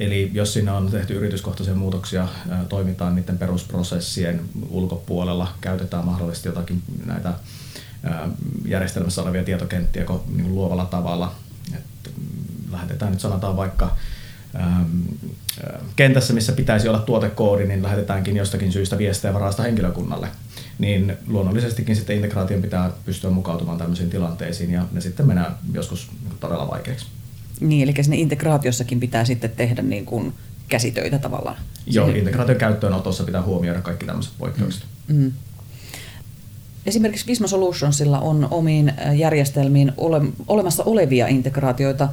Eli 0.00 0.30
jos 0.34 0.52
siinä 0.52 0.74
on 0.74 0.90
tehty 0.90 1.14
yrityskohtaisia 1.14 1.74
muutoksia, 1.74 2.22
äh, 2.22 2.66
toimitaan 2.68 3.14
niiden 3.14 3.38
perusprosessien 3.38 4.40
ulkopuolella, 4.68 5.54
käytetään 5.60 6.04
mahdollisesti 6.04 6.48
jotakin 6.48 6.82
näitä 7.06 7.28
äh, 7.28 8.30
järjestelmässä 8.64 9.22
olevia 9.22 9.44
tietokenttiä 9.44 10.04
niin 10.36 10.54
luovalla 10.54 10.84
tavalla. 10.84 11.34
Et 11.74 12.12
lähetetään 12.70 13.12
nyt 13.12 13.20
sanotaan 13.20 13.56
vaikka 13.56 13.96
ähm, 14.56 15.00
kentässä, 15.96 16.34
missä 16.34 16.52
pitäisi 16.52 16.88
olla 16.88 16.98
tuotekoodi, 16.98 17.66
niin 17.66 17.82
lähetetäänkin 17.82 18.36
jostakin 18.36 18.72
syystä 18.72 18.98
viestejä 18.98 19.34
varasta 19.34 19.62
henkilökunnalle 19.62 20.28
niin 20.78 21.16
luonnollisestikin 21.26 21.96
sitten 21.96 22.16
integraation 22.16 22.62
pitää 22.62 22.90
pystyä 23.04 23.30
mukautumaan 23.30 23.78
tämmöisiin 23.78 24.10
tilanteisiin 24.10 24.70
ja 24.70 24.86
ne 24.92 25.00
sitten 25.00 25.26
menee 25.26 25.44
joskus 25.72 26.10
todella 26.40 26.70
vaikeaksi. 26.70 27.06
Niin, 27.60 27.82
eli 27.88 27.94
sinne 28.02 28.16
integraatiossakin 28.16 29.00
pitää 29.00 29.24
sitten 29.24 29.50
tehdä 29.50 29.82
niin 29.82 30.06
kuin 30.06 30.34
käsitöitä 30.68 31.18
tavallaan. 31.18 31.56
Joo, 31.86 32.08
integraation 32.08 32.58
käyttöönotossa 32.58 33.24
pitää 33.24 33.42
huomioida 33.42 33.80
kaikki 33.80 34.06
tämmöiset 34.06 34.32
poikkeukset. 34.38 34.84
Mm. 35.08 35.32
Esimerkiksi 36.86 37.26
Visma 37.26 37.46
Solutionsilla 37.46 38.20
on 38.20 38.48
omiin 38.50 38.92
järjestelmiin 39.14 39.92
ole, 39.96 40.20
olemassa 40.48 40.84
olevia 40.84 41.26
integraatioita, 41.26 42.08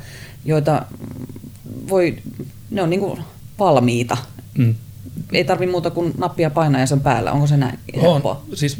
joita 0.46 0.86
voi, 1.89 2.17
ne 2.71 2.81
on 2.81 2.89
niin 2.89 2.99
kuin 2.99 3.19
valmiita. 3.59 4.17
Mm 4.57 4.75
ei 5.31 5.43
tarvi 5.43 5.67
muuta 5.67 5.89
kuin 5.89 6.13
nappia 6.17 6.49
painaa 6.49 6.81
ja 6.81 6.88
se 6.88 6.93
on 6.93 7.01
päällä. 7.01 7.31
Onko 7.31 7.47
se 7.47 7.57
näin 7.57 7.79
helppoa? 8.01 8.43
On. 8.49 8.57
Siis 8.57 8.77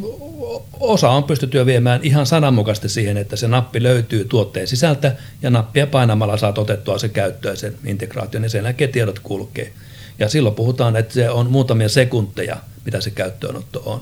osa 0.80 1.10
on 1.10 1.24
pystytty 1.24 1.66
viemään 1.66 2.00
ihan 2.04 2.26
sananmukaisesti 2.26 2.90
siihen, 2.90 3.18
että 3.18 3.36
se 3.36 3.48
nappi 3.48 3.84
löytyy 3.84 4.26
tuotteen 4.26 4.68
sisältä 4.68 5.16
ja 5.42 5.50
nappia 5.50 5.88
painamalla 5.88 6.38
saat 6.38 6.58
otettua 6.58 6.98
se 6.98 7.10
käyttöön 7.10 7.58
sen 7.58 7.76
integraation 7.86 8.44
ja 8.44 8.50
sen 8.50 8.64
jälkeen 8.64 8.92
tiedot 8.92 9.20
kulkee. 9.20 9.74
Ja 10.20 10.30
silloin 10.30 10.56
puhutaan, 10.56 10.96
että 10.96 11.14
se 11.14 11.30
on 11.30 11.52
muutamia 11.52 11.90
sekunteja, 11.90 12.58
mitä 12.86 13.02
se 13.02 13.12
käyttöönotto 13.12 13.84
on. 13.86 14.02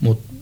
Mutta 0.00 0.32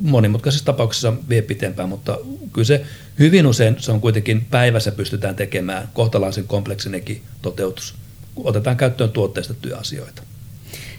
monimutkaisissa 0.00 0.66
tapauksissa 0.66 1.12
vie 1.28 1.42
pitempään, 1.42 1.88
mutta 1.88 2.18
kyllä 2.52 2.66
se 2.66 2.84
hyvin 3.18 3.46
usein 3.46 3.76
se 3.78 3.92
on 3.92 4.00
kuitenkin 4.00 4.46
päivässä 4.50 4.92
pystytään 4.92 5.34
tekemään 5.34 5.88
kohtalaisen 5.94 6.46
kompleksinenkin 6.46 7.22
toteutus. 7.42 7.94
Otetaan 8.36 8.76
käyttöön 8.76 9.10
tuotteistettuja 9.10 9.78
asioita. 9.78 10.22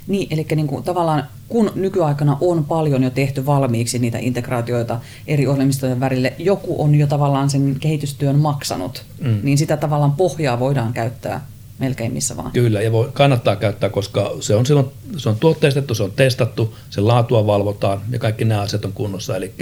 Niin, 0.08 0.28
eli 0.32 0.46
niin 0.56 0.68
kuin 0.68 0.84
tavallaan 0.84 1.24
kun 1.48 1.72
nykyaikana 1.76 2.38
on 2.42 2.66
paljon 2.66 3.04
jo 3.04 3.10
tehty 3.10 3.46
valmiiksi 3.46 4.00
niitä 4.00 4.18
integraatioita 4.18 5.00
eri 5.28 5.48
ohjelmistojen 5.48 6.00
värille, 6.00 6.34
joku 6.40 6.84
on 6.84 6.96
jo 6.96 7.08
tavallaan 7.08 7.50
sen 7.50 7.76
kehitystyön 7.80 8.36
maksanut, 8.36 9.04
mm. 9.22 9.40
niin 9.44 9.58
sitä 9.58 9.78
tavallaan 9.78 10.12
pohjaa 10.12 10.60
voidaan 10.60 10.94
käyttää 10.94 11.46
melkein 11.80 12.14
missä 12.14 12.38
vaan. 12.38 12.52
Kyllä, 12.52 12.82
ja 12.82 12.92
voi, 12.92 13.10
kannattaa 13.14 13.56
käyttää, 13.56 13.90
koska 13.90 14.32
se 14.40 14.56
on, 14.56 14.66
silloin, 14.66 14.88
se 15.18 15.30
on 15.30 15.36
tuotteistettu, 15.40 15.96
se 15.96 16.04
on 16.04 16.12
testattu, 16.16 16.76
sen 16.90 17.08
laatua 17.08 17.48
valvotaan 17.48 18.02
ja 18.12 18.20
kaikki 18.20 18.46
nämä 18.46 18.62
asiat 18.62 18.86
on 18.86 18.94
kunnossa. 18.94 19.36
Eli 19.36 19.54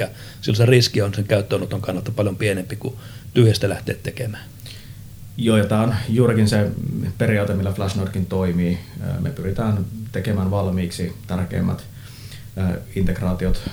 silloin 0.42 0.58
se 0.58 0.66
riski 0.66 1.02
on 1.02 1.14
sen 1.14 1.26
käyttöönoton 1.26 1.82
kannalta 1.82 2.12
paljon 2.12 2.36
pienempi 2.36 2.76
kuin 2.76 2.96
tyhjästä 3.34 3.70
lähteä 3.70 3.96
tekemään. 4.04 4.44
Joo, 5.38 5.58
ja 5.58 5.66
tämä 5.66 5.82
on 5.82 5.96
juurikin 6.10 6.50
se 6.50 6.72
periaate, 7.18 7.54
millä 7.54 7.72
FlashNordkin 7.72 8.26
toimii. 8.26 8.80
Me 9.20 9.30
pyritään 9.30 9.86
tekemään 10.12 10.52
valmiiksi 10.52 11.16
tärkeimmät 11.28 11.84
integraatiot 12.96 13.70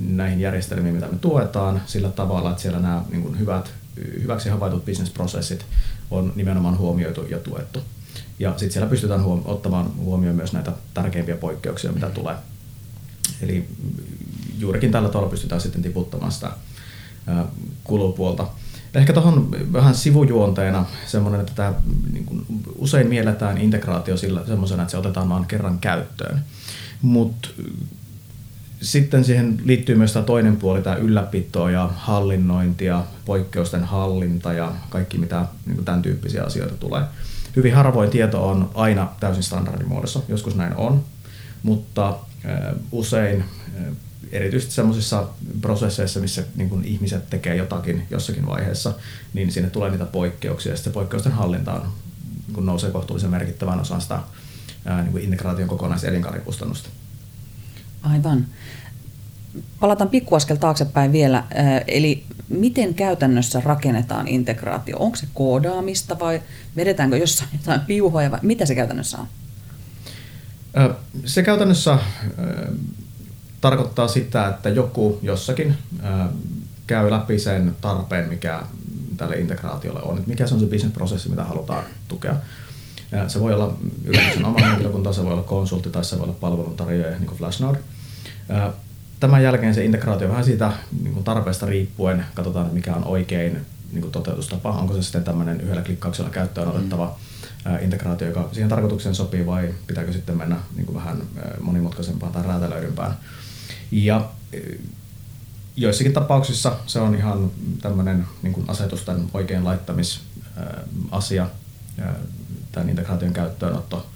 näihin 0.00 0.40
järjestelmiin, 0.40 0.94
mitä 0.94 1.08
me 1.08 1.18
tuetaan, 1.18 1.82
sillä 1.86 2.08
tavalla, 2.08 2.50
että 2.50 2.62
siellä 2.62 2.78
nämä 2.78 3.04
niin 3.10 3.22
kuin 3.22 3.38
hyvät, 3.38 3.70
hyväksi 4.22 4.48
havaitut 4.48 4.84
bisnesprosessit 4.84 5.66
on 6.10 6.32
nimenomaan 6.36 6.78
huomioitu 6.78 7.26
ja 7.26 7.38
tuettu. 7.38 7.80
Ja 8.38 8.50
sitten 8.50 8.70
siellä 8.72 8.90
pystytään 8.90 9.22
huom- 9.22 9.42
ottamaan 9.44 9.96
huomioon 9.96 10.36
myös 10.36 10.52
näitä 10.52 10.72
tärkeimpiä 10.94 11.36
poikkeuksia, 11.36 11.92
mitä 11.92 12.10
tulee. 12.10 12.34
Eli 13.42 13.68
juurikin 14.58 14.90
tällä 14.90 15.08
tavalla 15.08 15.30
pystytään 15.30 15.60
sitten 15.60 15.82
tiputtamaan 15.82 16.32
sitä 16.32 16.50
kulupuolta. 17.84 18.46
Ehkä 18.94 19.12
tuohon 19.12 19.50
vähän 19.72 19.94
sivujuonteena 19.94 20.84
semmoinen, 21.06 21.40
että 21.40 21.52
tämä 21.54 21.74
niin 22.12 22.24
kuin, 22.24 22.44
usein 22.74 23.06
mielletään 23.06 23.58
integraatio 23.58 24.16
sillä 24.16 24.46
semmoisena, 24.46 24.82
että 24.82 24.90
se 24.90 24.96
otetaan 24.96 25.28
vain 25.28 25.46
kerran 25.46 25.78
käyttöön. 25.78 26.44
Mutta 27.02 27.48
sitten 28.80 29.24
siihen 29.24 29.60
liittyy 29.64 29.94
myös 29.94 30.12
tämä 30.12 30.24
toinen 30.24 30.56
puoli, 30.56 30.82
tämä 30.82 30.96
ylläpito 30.96 31.68
ja 31.68 31.90
hallinnointi 31.96 32.84
ja 32.84 33.04
poikkeusten 33.24 33.84
hallinta 33.84 34.52
ja 34.52 34.72
kaikki 34.88 35.18
mitä 35.18 35.46
niin 35.66 35.74
kuin 35.74 35.84
tämän 35.84 36.02
tyyppisiä 36.02 36.44
asioita 36.44 36.74
tulee. 36.74 37.02
Hyvin 37.56 37.74
harvoin 37.74 38.10
tieto 38.10 38.48
on 38.48 38.70
aina 38.74 39.08
täysin 39.20 39.42
standardimuodossa, 39.42 40.20
joskus 40.28 40.56
näin 40.56 40.76
on, 40.76 41.04
mutta 41.62 42.16
usein 42.92 43.44
erityisesti 44.32 44.74
sellaisissa 44.74 45.28
prosesseissa, 45.60 46.20
missä 46.20 46.42
niin 46.56 46.68
kuin 46.68 46.84
ihmiset 46.84 47.30
tekee 47.30 47.56
jotakin 47.56 48.06
jossakin 48.10 48.46
vaiheessa, 48.46 48.92
niin 49.34 49.52
sinne 49.52 49.70
tulee 49.70 49.90
niitä 49.90 50.06
poikkeuksia. 50.06 50.72
Ja 50.72 50.76
sitten 50.76 50.92
poikkeusten 50.92 51.32
hallinta 51.32 51.72
on, 51.72 51.92
kuin 52.52 52.66
nousee 52.66 52.90
kohtuullisen 52.90 53.30
merkittävän 53.30 53.80
osan 53.80 54.00
sitä 54.00 54.18
ää, 54.84 55.02
niin 55.02 55.12
kuin 55.12 55.24
integraation 55.24 55.68
kokonaista 55.68 56.06
elinkaarikustannusta. 56.06 56.88
Aivan. 58.02 58.46
Palataan 59.80 60.10
pikkuaskel 60.10 60.56
taaksepäin 60.56 61.12
vielä. 61.12 61.44
Eli 61.86 62.24
miten 62.48 62.94
käytännössä 62.94 63.62
rakennetaan 63.64 64.28
integraatio? 64.28 64.96
Onko 64.98 65.16
se 65.16 65.26
koodaamista 65.34 66.18
vai 66.18 66.42
vedetäänkö 66.76 67.16
jossain 67.16 67.50
jotain 67.52 67.80
piuhoja 67.80 68.30
vai 68.30 68.38
mitä 68.42 68.66
se 68.66 68.74
käytännössä 68.74 69.18
on? 69.18 69.26
Se 71.24 71.42
käytännössä 71.42 71.98
tarkoittaa 73.60 74.08
sitä, 74.08 74.48
että 74.48 74.68
joku 74.68 75.18
jossakin 75.22 75.76
käy 76.86 77.10
läpi 77.10 77.38
sen 77.38 77.76
tarpeen, 77.80 78.28
mikä 78.28 78.62
tälle 79.16 79.36
integraatiolle 79.36 80.02
on. 80.02 80.18
Että 80.18 80.30
mikä 80.30 80.46
se 80.46 80.54
on 80.54 80.60
se 80.60 80.66
bisnesprosessi, 80.66 81.28
mitä 81.28 81.44
halutaan 81.44 81.84
tukea. 82.08 82.34
Se 83.28 83.40
voi 83.40 83.54
olla 83.54 83.76
yrityksen 84.04 84.44
oma 84.44 84.66
henkilökunta, 84.66 85.12
se 85.12 85.24
voi 85.24 85.32
olla 85.32 85.42
konsultti 85.42 85.90
tai 85.90 86.04
se 86.04 86.18
voi 86.18 86.24
olla 86.24 86.36
palveluntarjoaja, 86.40 87.18
niin 87.18 87.26
kuin 87.26 87.38
Flashnode. 87.38 87.78
Tämän 89.20 89.42
jälkeen 89.42 89.74
se 89.74 89.84
integraatio 89.84 90.28
vähän 90.28 90.44
siitä 90.44 90.72
niin 91.02 91.14
kuin 91.14 91.24
tarpeesta 91.24 91.66
riippuen, 91.66 92.24
katsotaan, 92.34 92.70
mikä 92.72 92.94
on 92.94 93.04
oikein 93.04 93.66
niin 93.92 94.02
kuin 94.02 94.12
toteutustapa, 94.12 94.70
onko 94.70 94.94
se 94.94 95.02
sitten 95.02 95.24
tämmöinen 95.24 95.60
yhdellä 95.60 95.82
klikkauksella 95.82 96.30
käyttöön 96.30 96.68
otettava 96.68 97.16
mm. 97.64 97.84
integraatio, 97.84 98.28
joka 98.28 98.48
siihen 98.52 98.68
tarkoitukseen 98.68 99.14
sopii 99.14 99.46
vai 99.46 99.74
pitääkö 99.86 100.12
sitten 100.12 100.36
mennä 100.36 100.56
niin 100.76 100.86
kuin 100.86 100.96
vähän 100.96 101.22
monimutkaisempaan 101.60 102.32
tai 102.32 102.42
räätälöidympään 102.42 103.16
ja 103.90 104.30
eh, 104.52 104.78
joissakin 105.76 106.12
tapauksissa 106.12 106.76
se 106.86 107.00
on 107.00 107.14
ihan 107.14 107.50
tämmöinen 107.82 108.26
niin 108.42 108.52
kuin 108.52 108.70
asetusten 108.70 109.30
oikein 109.34 109.64
laittamisasia, 109.64 111.46
tämän 112.72 112.88
integraation 112.88 113.32
käyttöönotto. 113.32 114.06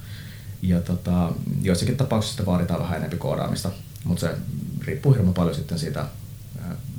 Ja 0.61 0.81
tota, 0.81 1.31
joissakin 1.61 1.97
tapauksissa 1.97 2.45
vaaditaan 2.45 2.79
vähän 2.79 2.97
enemmän 2.97 3.19
koodaamista, 3.19 3.69
mutta 4.03 4.21
se 4.21 4.35
riippuu 4.85 5.13
hirveän 5.13 5.33
paljon 5.33 5.55
sitten 5.55 5.79
siitä 5.79 6.05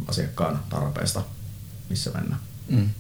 asiakkaan 0.09 0.61
tarpeesta, 0.69 1.23
missä 1.91 2.11
mennään. 2.11 2.41
Mm. 2.69 2.91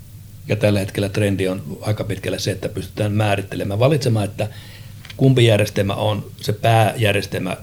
Ja 0.48 0.56
tällä 0.56 0.78
hetkellä 0.78 1.08
trendi 1.08 1.48
on 1.48 1.78
aika 1.80 2.04
pitkälle 2.04 2.38
se, 2.38 2.50
että 2.50 2.68
pystytään 2.68 3.12
määrittelemään, 3.12 3.80
valitsemaan, 3.80 4.24
että 4.24 4.48
kumpi 5.16 5.44
järjestelmä 5.44 5.94
on 5.94 6.30
se 6.40 6.52
pääjärjestelmä 6.52 7.56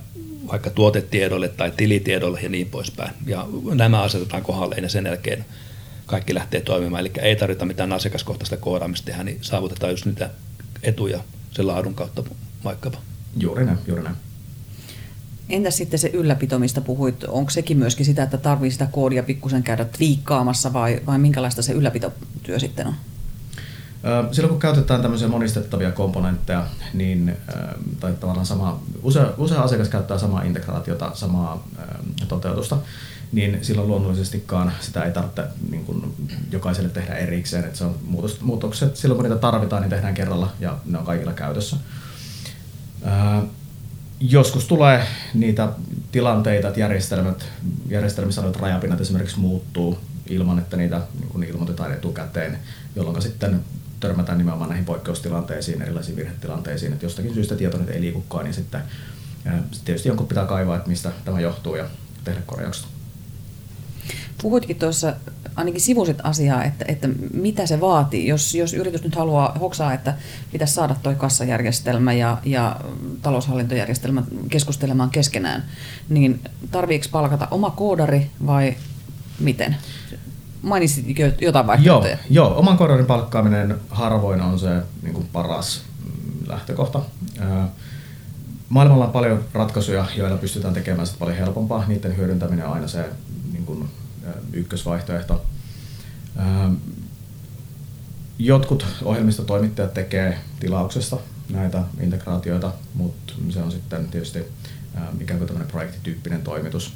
vaikka 0.52 0.70
tuotetiedolle 0.70 1.48
tai 1.48 1.72
tilitiedolle 1.72 2.42
ja 2.42 2.50
niin 2.50 2.70
poispäin. 2.70 3.12
Ja 3.26 3.48
nämä 3.74 4.02
asetetaan 4.02 4.44
kohdalleen 4.44 4.84
ja 4.84 4.90
sen 4.90 5.06
jälkeen 5.06 5.46
kaikki 6.06 6.34
lähtee 6.34 6.62
toimimaan. 6.62 7.02
Eli 7.02 7.12
ei 7.22 7.36
tarvita 7.36 7.66
mitään 7.66 7.94
asiakaskohtaista 7.94 8.58
koodaamista 8.58 9.06
tehdä, 9.06 9.24
niin 9.24 9.38
saavutetaan 9.42 9.94
just 9.94 10.06
niitä 10.06 10.30
etuja 10.84 11.20
sen 11.52 11.68
laadun 11.68 11.94
kautta 11.94 12.24
vaikkapa. 12.64 12.98
Juuri 13.38 13.66
näin, 13.66 13.78
juuri 13.88 14.04
näin. 14.04 14.16
Entäs 15.50 15.78
sitten 15.78 16.00
se 16.00 16.10
ylläpito, 16.14 16.60
mistä 16.60 16.82
puhuit, 16.82 17.24
onko 17.24 17.50
sekin 17.52 17.78
myöskin 17.78 18.06
sitä, 18.06 18.24
että 18.24 18.38
tarvii 18.38 18.72
sitä 18.72 18.86
koodia 18.92 19.24
pikkusen 19.24 19.64
käydä 19.64 19.86
twiikkaamassa 19.86 20.74
vai, 20.74 21.02
vai 21.06 21.20
minkälaista 21.20 21.62
se 21.62 21.74
ylläpitotyö 21.74 22.60
sitten 22.60 22.88
on? 22.88 22.94
Silloin 24.32 24.50
kun 24.50 24.60
käytetään 24.60 25.02
tämmöisiä 25.02 25.28
monistettavia 25.28 25.92
komponentteja, 25.92 26.66
niin, 26.94 27.38
tai 28.00 28.14
tavallaan 28.20 28.46
sama, 28.46 28.84
usea, 29.04 29.28
usea 29.38 29.62
asiakas 29.62 29.90
käyttää 29.90 30.18
samaa 30.18 30.44
integraatiota, 30.44 31.12
samaa 31.14 31.68
toteutusta, 32.28 32.78
niin 33.32 33.60
silloin 33.62 33.88
luonnollisestikaan 33.88 34.72
sitä 34.80 35.04
ei 35.04 35.12
tarvitse 35.12 35.44
niin 35.70 35.86
kuin 35.86 36.14
jokaiselle 36.52 36.90
tehdä 36.90 37.14
erikseen. 37.14 37.64
Että 37.64 37.78
se 37.78 37.84
on 37.84 37.96
muutos, 38.06 38.42
muutokset, 38.42 38.96
silloin 38.96 39.18
kun 39.18 39.24
niitä 39.30 39.42
tarvitaan, 39.42 39.82
niin 39.82 39.90
tehdään 39.90 40.14
kerralla 40.14 40.52
ja 40.60 40.78
ne 40.86 40.98
on 40.98 41.06
kaikilla 41.06 41.34
käytössä. 41.34 41.78
Ää, 43.04 43.42
joskus 44.20 44.66
tulee 44.66 45.08
niitä 45.34 45.70
tilanteita, 46.12 46.68
että 46.68 46.80
järjestelmät, 46.80 47.46
järjestelmissä 47.88 48.42
olevat 48.42 48.62
rajapinnat 48.62 49.02
esimerkiksi 49.02 49.40
muuttuu 49.40 49.98
ilman, 50.28 50.60
että 50.60 50.78
niitä 50.78 51.02
niin 51.36 51.50
ilmoitetaan 51.50 51.94
etukäteen, 51.94 52.60
jolloin 52.96 53.22
sitten 53.22 53.60
törmätään 54.04 54.38
nimenomaan 54.38 54.70
näihin 54.70 54.86
poikkeustilanteisiin, 54.86 55.82
erilaisiin 55.82 56.16
virhetilanteisiin, 56.16 56.94
että 56.94 57.06
jostakin 57.06 57.34
syystä 57.34 57.56
tieto 57.56 57.78
nyt 57.78 57.90
ei 57.90 58.02
liikukaan, 58.02 58.46
niin 58.46 58.54
sitten 58.54 58.82
tietysti 59.86 60.10
jonkun 60.10 60.28
pitää 60.28 60.46
kaivaa, 60.46 60.76
että 60.76 60.90
mistä 60.90 61.12
tämä 61.26 61.40
johtuu 61.40 61.76
ja 61.76 61.86
tehdä 62.24 62.42
korjaukset. 62.46 62.86
Puhuitkin 64.42 64.76
tuossa, 64.76 65.14
ainakin 65.56 65.82
sivusit 65.82 66.18
asiaa, 66.24 66.64
että, 66.64 66.86
että 66.88 67.10
mitä 67.34 67.66
se 67.66 67.82
vaatii, 67.82 68.28
jos, 68.28 68.56
jos 68.56 68.74
yritys 68.74 69.04
nyt 69.04 69.16
haluaa 69.16 69.58
hoksaa, 69.60 69.94
että 69.94 70.14
pitäisi 70.52 70.74
saada 70.74 70.96
tuo 71.04 71.16
kassajärjestelmä 71.16 72.14
ja, 72.14 72.38
ja 72.46 72.80
taloushallintojärjestelmä 73.22 74.24
keskustelemaan 74.50 75.10
keskenään, 75.10 75.64
niin 76.10 76.42
tarviiko 76.72 77.06
palkata 77.12 77.48
oma 77.52 77.70
koodari 77.70 78.32
vai 78.46 78.76
miten? 79.40 79.76
Mainitsit 80.64 81.06
jotain 81.42 81.68
vaihtoehtoja. 81.68 82.18
Joo, 82.30 82.48
joo, 82.50 82.60
oman 82.60 82.78
koodarin 82.78 83.06
palkkaaminen 83.06 83.76
harvoin 83.90 84.42
on 84.42 84.60
se 84.60 84.82
niin 85.02 85.14
kuin 85.14 85.30
paras 85.34 85.82
mm, 86.06 86.48
lähtökohta. 86.48 87.02
Maailmalla 88.70 89.06
on 89.06 89.12
paljon 89.12 89.46
ratkaisuja, 89.54 90.06
joilla 90.18 90.38
pystytään 90.38 90.74
tekemään 90.74 91.08
sitä 91.08 91.20
paljon 91.20 91.38
helpompaa. 91.38 91.84
Niiden 91.88 92.18
hyödyntäminen 92.18 92.66
on 92.66 92.74
aina 92.74 92.88
se 92.88 93.10
niin 93.52 93.66
kuin, 93.66 93.90
ykkösvaihtoehto. 94.54 95.46
Jotkut 98.40 98.86
ohjelmistotoimittajat 99.04 99.94
tekee 99.94 100.40
tilauksesta 100.60 101.18
näitä 101.50 101.84
integraatioita, 102.02 102.72
mutta 102.94 103.34
se 103.50 103.60
on 103.60 103.72
sitten 103.72 104.08
tietysti 104.08 104.40
kuin 105.38 105.48
tämmöinen 105.48 105.72
projektityyppinen 105.72 106.42
toimitus 106.42 106.94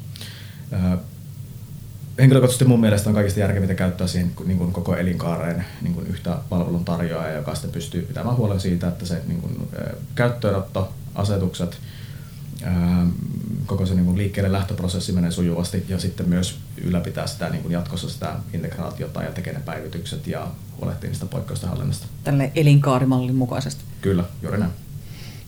henkilökohtaisesti 2.20 2.66
mun 2.66 2.80
mielestä 2.80 3.10
on 3.10 3.16
kaikista 3.16 3.40
järkevintä 3.40 3.76
käyttää 3.76 4.08
siihen 4.08 4.32
niin 4.46 4.58
kuin 4.58 4.74
koko 4.74 4.96
elinkaareen 4.96 5.66
niin 5.82 5.94
kuin 5.94 6.08
yhtä 6.08 6.38
palvelun 6.50 6.86
tarjoajaa, 6.86 7.38
joka 7.38 7.56
sitten 7.56 7.72
pystyy 7.72 8.02
pitämään 8.02 8.38
huolen 8.38 8.60
siitä, 8.60 8.88
että 8.88 9.06
se 9.06 9.22
niin 9.28 9.42
kuin, 9.42 9.70
käyttöönotto, 10.16 10.94
asetukset, 11.16 11.78
koko 13.66 13.86
se 13.86 13.96
niin 13.96 14.06
kuin 14.06 14.18
liikkeelle 14.18 14.52
lähtöprosessi 14.52 15.12
menee 15.12 15.32
sujuvasti 15.32 15.86
ja 15.90 16.00
sitten 16.00 16.30
myös 16.30 16.60
ylläpitää 16.84 17.28
sitä 17.28 17.50
niin 17.50 17.62
kuin 17.62 17.72
jatkossa 17.72 18.10
sitä 18.10 18.36
integraatiota 18.54 19.24
ja 19.24 19.32
tekee 19.32 19.54
ne 19.54 19.60
päivitykset 19.60 20.28
ja 20.28 20.48
huolehtii 20.82 21.10
niistä 21.10 21.26
poikkeusten 21.26 21.70
hallinnasta. 21.70 22.08
Tälle 22.24 22.52
elinkaarimallin 22.56 23.36
mukaisesti. 23.36 23.84
Kyllä, 24.02 24.24
juuri 24.42 24.58
näin. 24.58 24.72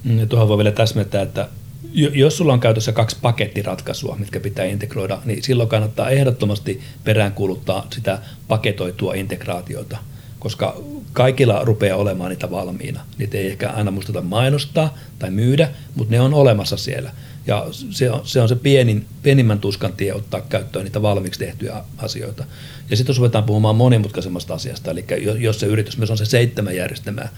Ja 0.04 0.26
tuohon 0.26 0.48
voi 0.48 0.58
vielä 0.58 0.72
täsmentää, 0.72 1.22
että 1.22 1.48
jos 1.94 2.38
sulla 2.38 2.54
on 2.54 2.60
käytössä 2.60 2.92
kaksi 2.92 3.18
pakettiratkaisua, 3.22 4.16
mitkä 4.20 4.40
pitää 4.40 4.66
integroida, 4.66 5.22
niin 5.26 5.44
silloin 5.44 5.70
kannattaa 5.70 6.10
ehdottomasti 6.10 6.82
peräänkuuluttaa 7.04 7.88
sitä 7.94 8.20
paketoitua 8.48 9.14
integraatiota, 9.14 9.98
koska 10.40 10.78
kaikilla 11.14 11.64
rupeaa 11.64 11.98
olemaan 11.98 12.30
niitä 12.30 12.52
valmiina. 12.52 13.06
Niitä 13.18 13.38
ei 13.38 13.48
ehkä 13.48 13.70
aina 13.70 13.92
muisteta 13.92 14.22
mainostaa 14.22 14.98
tai 15.20 15.32
myydä, 15.32 15.70
mutta 15.96 16.12
ne 16.12 16.22
on 16.22 16.34
olemassa 16.34 16.78
siellä. 16.78 17.12
Ja 17.48 17.68
se 17.90 18.12
on 18.12 18.22
se, 18.24 18.42
on 18.42 18.50
se 18.50 18.56
pienin, 18.56 19.06
pienimmän 19.24 19.60
tuskan 19.60 19.94
tie 19.94 20.14
ottaa 20.14 20.42
käyttöön 20.42 20.86
niitä 20.86 21.02
valmiiksi 21.02 21.40
tehtyjä 21.40 21.84
asioita. 21.98 22.46
Ja 22.90 22.98
sitten 22.98 23.12
jos 23.12 23.18
ruvetaan 23.18 23.44
puhumaan 23.44 23.76
monimutkaisemmasta 23.76 24.54
asiasta, 24.54 24.92
eli 24.92 25.06
jos 25.40 25.60
se 25.60 25.66
yritys 25.66 25.98
myös 25.98 26.12
on 26.12 26.18
se 26.18 26.26
seitsemän 26.26 26.76
järjestelmää, 26.76 27.30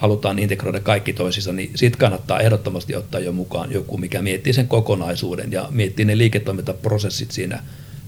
halutaan 0.00 0.38
integroida 0.38 0.80
kaikki 0.80 1.12
toisissa, 1.12 1.52
niin 1.52 1.70
sitten 1.74 1.98
kannattaa 1.98 2.40
ehdottomasti 2.40 2.96
ottaa 2.96 3.20
jo 3.20 3.32
mukaan 3.32 3.72
joku, 3.72 3.98
mikä 3.98 4.22
miettii 4.22 4.52
sen 4.52 4.68
kokonaisuuden 4.68 5.52
ja 5.52 5.68
miettii 5.70 6.04
ne 6.04 6.18
liiketoimintaprosessit 6.18 7.30
siinä 7.30 7.62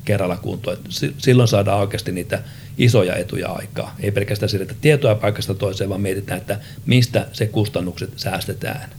kerralla 0.05 0.37
kuntoon. 0.37 0.77
Silloin 1.19 1.49
saadaan 1.49 1.81
oikeasti 1.81 2.13
niitä 2.13 2.43
isoja 2.79 3.17
etuja 3.17 3.49
aikaa. 3.49 3.97
Ei 4.01 4.11
pelkästään 4.11 4.49
siirretä 4.49 4.75
tietoa 4.81 5.15
paikasta 5.15 5.55
toiseen, 5.55 5.91
vaan 5.91 6.01
mietitään, 6.01 6.41
että 6.41 6.61
mistä 6.87 7.27
se 7.33 7.47
kustannukset 7.47 8.11
säästetään. 8.17 8.91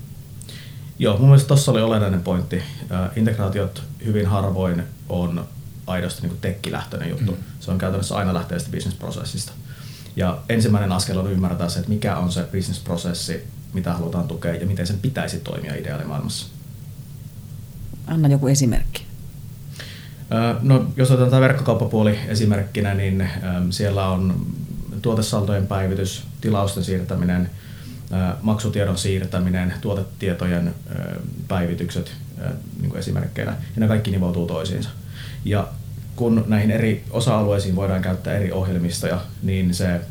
Joo, 1.00 1.18
mun 1.18 1.28
mielestä 1.28 1.48
tuossa 1.48 1.72
oli 1.72 1.82
olennainen 1.82 2.22
pointti. 2.22 2.62
Integraatiot 3.16 3.84
hyvin 4.06 4.26
harvoin 4.26 4.84
on 5.10 5.46
aidosti 5.88 6.28
niin 6.28 6.38
tekkilähtöinen 6.42 7.10
juttu. 7.10 7.32
Mm. 7.32 7.38
Se 7.60 7.72
on 7.72 7.78
käytännössä 7.78 8.16
aina 8.16 8.34
lähtee 8.34 8.58
bisnesprosessista. 8.72 9.52
Ja 10.16 10.38
ensimmäinen 10.50 10.92
askel 10.92 11.18
on 11.18 11.32
ymmärtää 11.32 11.70
se, 11.70 11.80
että 11.80 11.92
mikä 11.92 12.18
on 12.18 12.32
se 12.32 12.44
bisnesprosessi, 12.52 13.44
mitä 13.74 13.94
halutaan 13.94 14.28
tukea 14.28 14.56
ja 14.56 14.66
miten 14.66 14.88
sen 14.88 15.00
pitäisi 15.00 15.40
toimia 15.40 15.76
ideaalimaailmassa. 15.76 16.48
Anna 18.08 18.28
joku 18.28 18.48
esimerkki. 18.48 19.06
No, 20.62 20.86
jos 20.96 21.12
otetaan 21.12 21.30
tämä 21.30 21.42
verkkokauppapuoli 21.42 22.20
esimerkkinä, 22.28 22.94
niin 22.94 23.30
siellä 23.70 24.08
on 24.08 24.46
tuotesaltojen 25.02 25.68
päivitys, 25.68 26.24
tilausten 26.42 26.84
siirtäminen, 26.84 27.50
maksutiedon 28.42 28.98
siirtäminen, 28.98 29.74
tuotetietojen 29.82 30.76
päivitykset 31.48 32.12
niin 32.80 32.90
kuin 32.90 33.00
esimerkkeinä, 33.00 33.52
ja 33.52 33.80
ne 33.80 33.88
kaikki 33.88 34.12
nivoutuu 34.12 34.48
toisiinsa. 34.48 34.90
Ja 35.46 35.68
kun 36.16 36.46
näihin 36.48 36.72
eri 36.72 37.04
osa-alueisiin 37.12 37.76
voidaan 37.76 38.02
käyttää 38.02 38.34
eri 38.34 38.52
ohjelmistoja, 38.52 39.22
niin 39.44 39.74
se, 39.74 40.02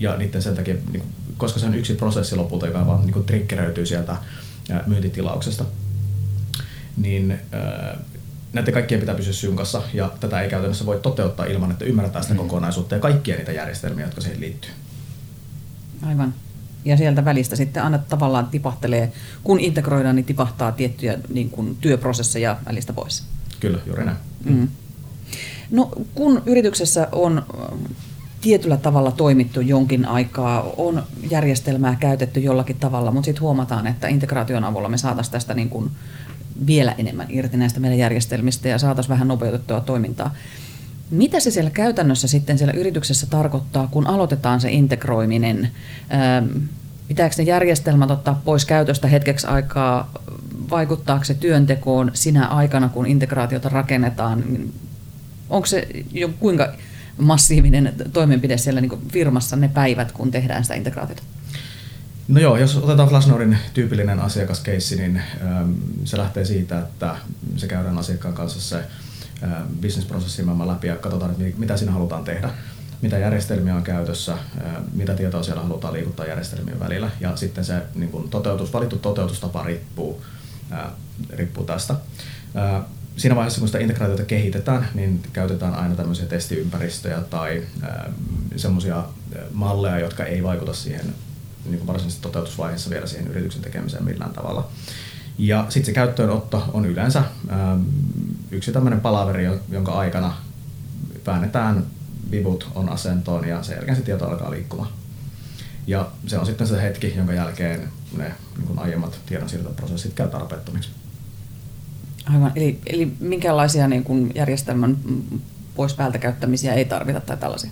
ja 0.00 0.16
niiden 0.16 0.42
sen 0.42 0.56
takia, 0.56 0.74
niin 0.92 1.02
koska 1.36 1.60
se 1.60 1.66
on 1.66 1.74
yksi 1.74 1.94
prosessi 1.94 2.36
lopulta, 2.36 2.66
joka 2.66 2.86
vaan 2.86 3.06
niin 3.06 3.24
triggeröityy 3.24 3.86
sieltä 3.86 4.16
myyntitilauksesta, 4.86 5.64
niin 6.96 7.38
näiden 8.52 8.74
kaikkien 8.74 9.00
pitää 9.00 9.14
pysyä 9.14 9.32
synkassa 9.32 9.82
ja 9.94 10.12
tätä 10.20 10.40
ei 10.40 10.50
käytännössä 10.50 10.86
voi 10.86 11.00
toteuttaa 11.02 11.46
ilman, 11.46 11.70
että 11.70 11.84
ymmärretään 11.84 12.24
sitä 12.24 12.34
mm. 12.34 12.38
kokonaisuutta 12.38 12.94
ja 12.94 13.00
kaikkia 13.00 13.36
niitä 13.36 13.52
järjestelmiä, 13.52 14.04
jotka 14.04 14.20
siihen 14.20 14.40
liittyy. 14.40 14.70
Aivan. 16.06 16.34
Ja 16.84 16.96
sieltä 16.96 17.24
välistä 17.24 17.56
sitten 17.56 17.82
aina 17.82 17.98
tavallaan 17.98 18.46
tipahtelee, 18.46 19.12
kun 19.44 19.60
integroidaan, 19.60 20.16
niin 20.16 20.26
tipahtaa 20.26 20.72
tiettyjä 20.72 21.18
niin 21.28 21.50
kuin, 21.50 21.76
työprosesseja 21.80 22.56
välistä 22.66 22.92
pois. 22.92 23.24
Kyllä, 23.60 23.78
juuri 23.86 24.04
näin. 24.04 24.16
Mm. 24.44 24.68
No, 25.70 25.90
kun 26.14 26.42
yrityksessä 26.46 27.08
on 27.12 27.42
tietyllä 28.40 28.76
tavalla 28.76 29.10
toimittu 29.10 29.60
jonkin 29.60 30.04
aikaa, 30.04 30.72
on 30.76 31.02
järjestelmää 31.30 31.96
käytetty 32.00 32.40
jollakin 32.40 32.76
tavalla, 32.76 33.10
mutta 33.10 33.24
sitten 33.24 33.42
huomataan, 33.42 33.86
että 33.86 34.08
integraation 34.08 34.64
avulla 34.64 34.88
me 34.88 34.98
saataisiin 34.98 35.32
tästä 35.32 35.54
niin 35.54 35.68
kuin 35.68 35.90
vielä 36.66 36.94
enemmän 36.98 37.26
irti 37.30 37.56
näistä 37.56 37.80
meidän 37.80 37.98
järjestelmistä 37.98 38.68
ja 38.68 38.78
saataisiin 38.78 39.10
vähän 39.10 39.28
nopeutettua 39.28 39.80
toimintaa. 39.80 40.34
Mitä 41.10 41.40
se 41.40 41.50
siellä 41.50 41.70
käytännössä 41.70 42.28
sitten 42.28 42.58
siellä 42.58 42.74
yrityksessä 42.74 43.26
tarkoittaa, 43.26 43.88
kun 43.90 44.06
aloitetaan 44.06 44.60
se 44.60 44.70
integroiminen? 44.70 45.70
Pitääkö 47.08 47.34
ne 47.38 47.44
järjestelmät 47.44 48.10
ottaa 48.10 48.40
pois 48.44 48.64
käytöstä 48.64 49.08
hetkeksi 49.08 49.46
aikaa? 49.46 50.10
Vaikuttaako 50.70 51.24
se 51.24 51.34
työntekoon 51.34 52.10
sinä 52.14 52.46
aikana, 52.46 52.88
kun 52.88 53.06
integraatiota 53.06 53.68
rakennetaan? 53.68 54.44
Onko 55.50 55.66
se 55.66 55.88
jo 56.12 56.28
kuinka 56.28 56.72
massiivinen 57.18 57.94
toimenpide 58.12 58.58
siellä 58.58 58.80
niin 58.80 59.08
firmassa 59.12 59.56
ne 59.56 59.68
päivät, 59.68 60.12
kun 60.12 60.30
tehdään 60.30 60.64
sitä 60.64 60.74
integraatiota? 60.74 61.22
No 62.28 62.40
joo, 62.40 62.56
jos 62.56 62.76
otetaan 62.76 63.08
Flashnorin 63.08 63.58
tyypillinen 63.74 64.20
asiakaskeissi, 64.20 64.96
niin 64.96 65.16
ähm, 65.16 65.72
se 66.04 66.18
lähtee 66.18 66.44
siitä, 66.44 66.78
että 66.78 67.16
se 67.56 67.66
käydään 67.66 67.98
asiakkaan 67.98 68.34
kanssa 68.34 68.60
se 68.60 68.76
äh, 68.76 69.50
bisnesprosessi 69.80 70.42
läpi 70.66 70.86
ja 70.86 70.96
katsotaan, 70.96 71.30
että 71.30 71.44
mitä 71.56 71.76
siinä 71.76 71.92
halutaan 71.92 72.24
tehdä 72.24 72.50
mitä 73.02 73.18
järjestelmiä 73.18 73.74
on 73.74 73.82
käytössä, 73.82 74.36
mitä 74.92 75.14
tietoa 75.14 75.42
siellä 75.42 75.62
halutaan 75.62 75.92
liikuttaa 75.92 76.26
järjestelmien 76.26 76.80
välillä. 76.80 77.10
Ja 77.20 77.36
sitten 77.36 77.64
se 77.64 77.82
niin 77.94 78.28
toteutus, 78.30 78.72
valittu 78.72 78.98
toteutustapa 78.98 79.62
riippuu, 79.62 80.22
riippuu 81.30 81.64
tästä. 81.64 81.94
Siinä 83.16 83.36
vaiheessa, 83.36 83.60
kun 83.60 83.68
sitä 83.68 83.78
integraatiota 83.78 84.24
kehitetään, 84.24 84.88
niin 84.94 85.22
käytetään 85.32 85.74
aina 85.74 85.94
tämmöisiä 85.94 86.26
testiympäristöjä 86.26 87.20
tai 87.20 87.62
semmoisia 88.56 89.04
malleja, 89.52 89.98
jotka 89.98 90.24
ei 90.24 90.42
vaikuta 90.42 90.72
siihen 90.74 91.14
niin 91.64 91.78
kuin 91.78 91.86
varsinaisesti 91.86 92.22
toteutusvaiheessa 92.22 92.90
vielä 92.90 93.06
siihen 93.06 93.28
yrityksen 93.28 93.62
tekemiseen 93.62 94.04
millään 94.04 94.32
tavalla. 94.32 94.68
Ja 95.38 95.66
sitten 95.68 95.86
se 95.86 95.92
käyttöönotto 95.92 96.70
on 96.72 96.86
yleensä 96.86 97.22
yksi 98.50 98.72
tämmöinen 98.72 99.00
palaveri, 99.00 99.48
jonka 99.68 99.92
aikana 99.92 100.36
väännetään 101.26 101.86
vivut 102.30 102.70
on 102.74 102.88
asentoon 102.88 103.48
ja 103.48 103.62
sen 103.62 103.76
jälkeen 103.76 103.96
se 103.96 104.02
tieto 104.02 104.28
alkaa 104.28 104.50
liikkumaan. 104.50 104.90
Ja 105.86 106.10
se 106.26 106.38
on 106.38 106.46
sitten 106.46 106.66
se 106.66 106.82
hetki, 106.82 107.14
jonka 107.16 107.32
jälkeen 107.32 107.88
ne 108.16 108.32
niin 108.56 108.66
kuin 108.66 108.78
aiemmat 108.78 109.20
tiedonsiirtoprosessit 109.26 110.14
käy 110.14 110.28
tarpeettomiksi. 110.28 110.90
Aivan, 112.26 112.52
eli, 112.54 112.78
eli 112.86 113.12
minkälaisia 113.20 113.88
niin 113.88 114.04
kuin 114.04 114.32
järjestelmän 114.34 114.96
pois 115.74 115.94
päältä 115.94 116.18
käyttämisiä 116.18 116.74
ei 116.74 116.84
tarvita 116.84 117.20
tai 117.20 117.36
tällaisia? 117.36 117.70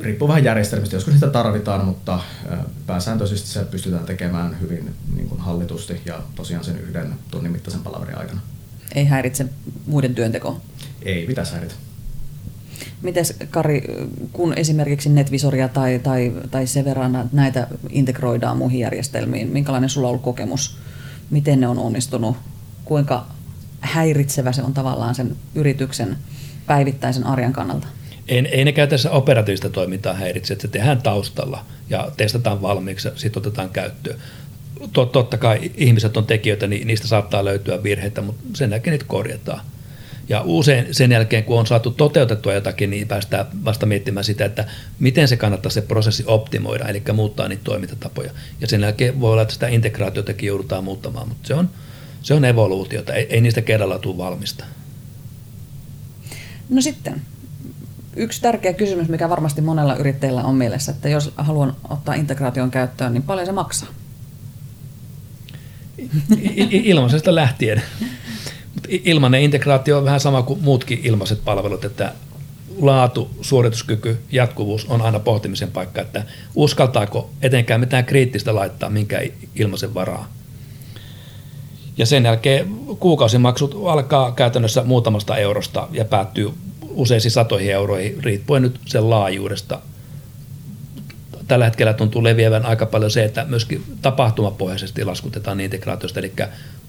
Riippuu 0.00 0.28
vähän 0.28 0.44
järjestelmistä, 0.44 0.96
joskus 0.96 1.14
sitä 1.14 1.26
tarvitaan, 1.26 1.84
mutta 1.84 2.20
pääsääntöisesti 2.86 3.48
se 3.48 3.64
pystytään 3.64 4.04
tekemään 4.04 4.60
hyvin 4.60 4.94
niin 5.14 5.28
kuin 5.28 5.40
hallitusti 5.40 6.02
ja 6.04 6.20
tosiaan 6.34 6.64
sen 6.64 6.78
yhden 6.78 7.14
tunnin 7.30 7.52
mittaisen 7.52 7.82
palaverin 7.82 8.18
aikana. 8.18 8.40
Ei 8.94 9.04
häiritse 9.04 9.46
muiden 9.86 10.14
työntekoa? 10.14 10.60
Ei 11.02 11.26
pitäisi 11.26 11.52
häiritä. 11.52 11.74
Mites 13.02 13.34
Kari, 13.50 13.82
kun 14.32 14.54
esimerkiksi 14.56 15.08
NetVisoria 15.08 15.68
tai, 15.68 16.00
tai, 16.02 16.32
tai 16.50 16.66
Severana 16.66 17.28
näitä 17.32 17.66
integroidaan 17.90 18.56
muihin 18.56 18.80
järjestelmiin, 18.80 19.48
minkälainen 19.48 19.90
sulla 19.90 20.08
on 20.08 20.10
ollut 20.10 20.22
kokemus? 20.22 20.78
Miten 21.30 21.60
ne 21.60 21.68
on 21.68 21.78
onnistunut? 21.78 22.36
Kuinka 22.84 23.26
häiritsevä 23.80 24.52
se 24.52 24.62
on 24.62 24.74
tavallaan 24.74 25.14
sen 25.14 25.36
yrityksen 25.54 26.16
päivittäisen 26.66 27.24
arjen 27.26 27.52
kannalta? 27.52 27.86
Ei, 28.28 28.38
ei 28.38 28.64
ne 28.64 28.72
käytännössä 28.72 29.10
operatiivista 29.10 29.70
toimintaa 29.70 30.14
häiritse, 30.14 30.52
että 30.52 30.62
se 30.62 30.68
tehdään 30.68 31.02
taustalla 31.02 31.64
ja 31.90 32.10
testataan 32.16 32.62
valmiiksi 32.62 33.08
ja 33.08 33.12
sitten 33.16 33.40
otetaan 33.40 33.70
käyttöön. 33.70 34.18
Totta 35.12 35.38
kai 35.38 35.70
ihmiset 35.76 36.16
on 36.16 36.26
tekijöitä, 36.26 36.66
niin 36.66 36.86
niistä 36.86 37.08
saattaa 37.08 37.44
löytyä 37.44 37.82
virheitä, 37.82 38.22
mutta 38.22 38.42
sen 38.54 38.70
jälkeen 38.70 38.92
niitä 38.92 39.04
korjataan. 39.08 39.60
Ja 40.28 40.42
usein 40.44 40.94
sen 40.94 41.12
jälkeen, 41.12 41.44
kun 41.44 41.58
on 41.58 41.66
saatu 41.66 41.90
toteutettua 41.90 42.54
jotakin, 42.54 42.90
niin 42.90 43.08
päästään 43.08 43.46
vasta 43.64 43.86
miettimään 43.86 44.24
sitä, 44.24 44.44
että 44.44 44.64
miten 44.98 45.28
se 45.28 45.36
kannattaa 45.36 45.70
se 45.70 45.80
prosessi 45.80 46.24
optimoida, 46.26 46.88
eli 46.88 47.02
muuttaa 47.12 47.48
niitä 47.48 47.64
toimintatapoja. 47.64 48.30
Ja 48.60 48.66
sen 48.66 48.80
jälkeen 48.80 49.20
voi 49.20 49.32
olla, 49.32 49.42
että 49.42 49.54
sitä 49.54 49.68
integraatiotakin 49.68 50.46
joudutaan 50.46 50.84
muuttamaan, 50.84 51.28
mutta 51.28 51.48
se 51.48 51.54
on, 51.54 51.70
se 52.22 52.34
on 52.34 52.44
evoluutiota, 52.44 53.14
ei, 53.14 53.26
ei 53.30 53.40
niistä 53.40 53.62
kerralla 53.62 53.98
tule 53.98 54.18
valmista. 54.18 54.64
No 56.68 56.80
sitten, 56.80 57.22
yksi 58.16 58.42
tärkeä 58.42 58.72
kysymys, 58.72 59.08
mikä 59.08 59.28
varmasti 59.28 59.60
monella 59.60 59.96
yrittäjällä 59.96 60.44
on 60.44 60.54
mielessä, 60.54 60.92
että 60.92 61.08
jos 61.08 61.32
haluan 61.36 61.76
ottaa 61.88 62.14
integraation 62.14 62.70
käyttöön, 62.70 63.12
niin 63.12 63.22
paljon 63.22 63.46
se 63.46 63.52
maksaa? 63.52 63.88
Ilmaisesta 66.70 67.34
lähtien. 67.34 67.82
Ilmainen 68.88 69.42
integraatio 69.42 69.98
on 69.98 70.04
vähän 70.04 70.20
sama 70.20 70.42
kuin 70.42 70.62
muutkin 70.62 71.00
ilmaiset 71.04 71.44
palvelut, 71.44 71.84
että 71.84 72.12
laatu, 72.78 73.30
suorituskyky, 73.40 74.18
jatkuvuus 74.32 74.84
on 74.84 75.02
aina 75.02 75.20
pohtimisen 75.20 75.70
paikka, 75.70 76.00
että 76.00 76.24
uskaltaako 76.54 77.30
etenkään 77.42 77.80
mitään 77.80 78.04
kriittistä 78.04 78.54
laittaa 78.54 78.90
minkä 78.90 79.22
ilmaisen 79.54 79.94
varaa. 79.94 80.28
Ja 81.96 82.06
sen 82.06 82.24
jälkeen 82.24 82.68
kuukausimaksut 83.00 83.80
alkaa 83.86 84.32
käytännössä 84.32 84.82
muutamasta 84.82 85.36
eurosta 85.36 85.88
ja 85.92 86.04
päättyy 86.04 86.50
useisiin 86.90 87.32
satoihin 87.32 87.72
euroihin, 87.72 88.24
riippuen 88.24 88.62
nyt 88.62 88.80
sen 88.86 89.10
laajuudesta. 89.10 89.80
Tällä 91.48 91.64
hetkellä 91.64 91.92
tuntuu 91.92 92.24
leviävän 92.24 92.66
aika 92.66 92.86
paljon 92.86 93.10
se, 93.10 93.24
että 93.24 93.44
myöskin 93.44 93.84
tapahtumapohjaisesti 94.02 95.04
laskutetaan 95.04 95.60
integraatiosta, 95.60 96.20
eli 96.20 96.32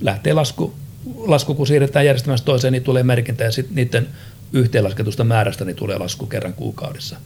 lähtee 0.02 0.34
lasku, 0.34 0.74
lasku 1.18 1.56
kun 1.56 1.68
siirretään 1.68 2.06
järjestelmästä 2.06 2.46
toiseen, 2.46 2.72
niin 2.72 2.84
tulee 2.84 3.04
merkintä 3.04 3.44
ja 3.44 3.52
sitten 3.52 3.76
niiden 3.76 4.08
yhteenlasketusta 4.54 5.24
määrästä 5.24 5.66
niin 5.66 5.76
tulee 5.76 5.98
lasku 5.98 6.26
kerran 6.26 6.54
kuukaudessa. 6.54 7.18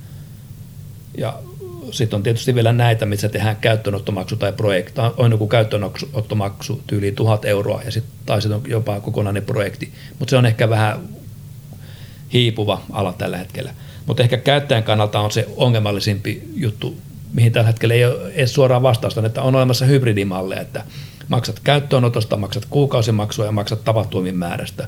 Ja 1.18 1.40
sitten 1.92 2.18
on 2.18 2.24
tietysti 2.24 2.56
vielä 2.56 2.74
näitä, 2.74 3.06
missä 3.06 3.30
tehdään 3.30 3.56
käyttöönottomaksu 3.56 4.36
tai 4.36 4.54
projekti. 4.54 5.02
On 5.18 5.32
joku 5.32 5.48
käyttöönottomaksu 5.48 6.82
tyyli 6.88 7.12
tuhat 7.12 7.46
euroa 7.46 7.82
ja 7.86 7.92
sitten 7.92 8.14
tai 8.26 8.42
sit 8.42 8.52
on 8.52 8.62
jopa 8.68 9.00
kokonainen 9.00 9.46
projekti. 9.46 9.94
Mutta 10.20 10.30
se 10.30 10.38
on 10.38 10.46
ehkä 10.46 10.70
vähän 10.70 11.00
hiipuva 12.34 12.82
ala 12.92 13.14
tällä 13.14 13.38
hetkellä. 13.38 13.74
Mutta 14.06 14.24
ehkä 14.24 14.38
käyttäjän 14.38 14.84
kannalta 14.84 15.20
on 15.20 15.32
se 15.32 15.48
ongelmallisimpi 15.58 16.44
juttu, 16.56 16.98
mihin 17.34 17.52
tällä 17.52 17.68
hetkellä 17.68 17.94
ei 17.94 18.06
ole 18.06 18.32
edes 18.32 18.54
suoraan 18.54 18.84
vastausta, 18.84 19.26
että 19.26 19.42
on 19.42 19.56
olemassa 19.56 19.86
hybridimalleja, 19.86 20.62
että 20.62 20.84
maksat 21.32 21.60
käyttöönotosta, 21.60 22.38
maksat 22.38 22.66
kuukausimaksua 22.70 23.46
ja 23.46 23.52
maksat 23.52 23.84
tapahtumien 23.84 24.38
määrästä. 24.38 24.88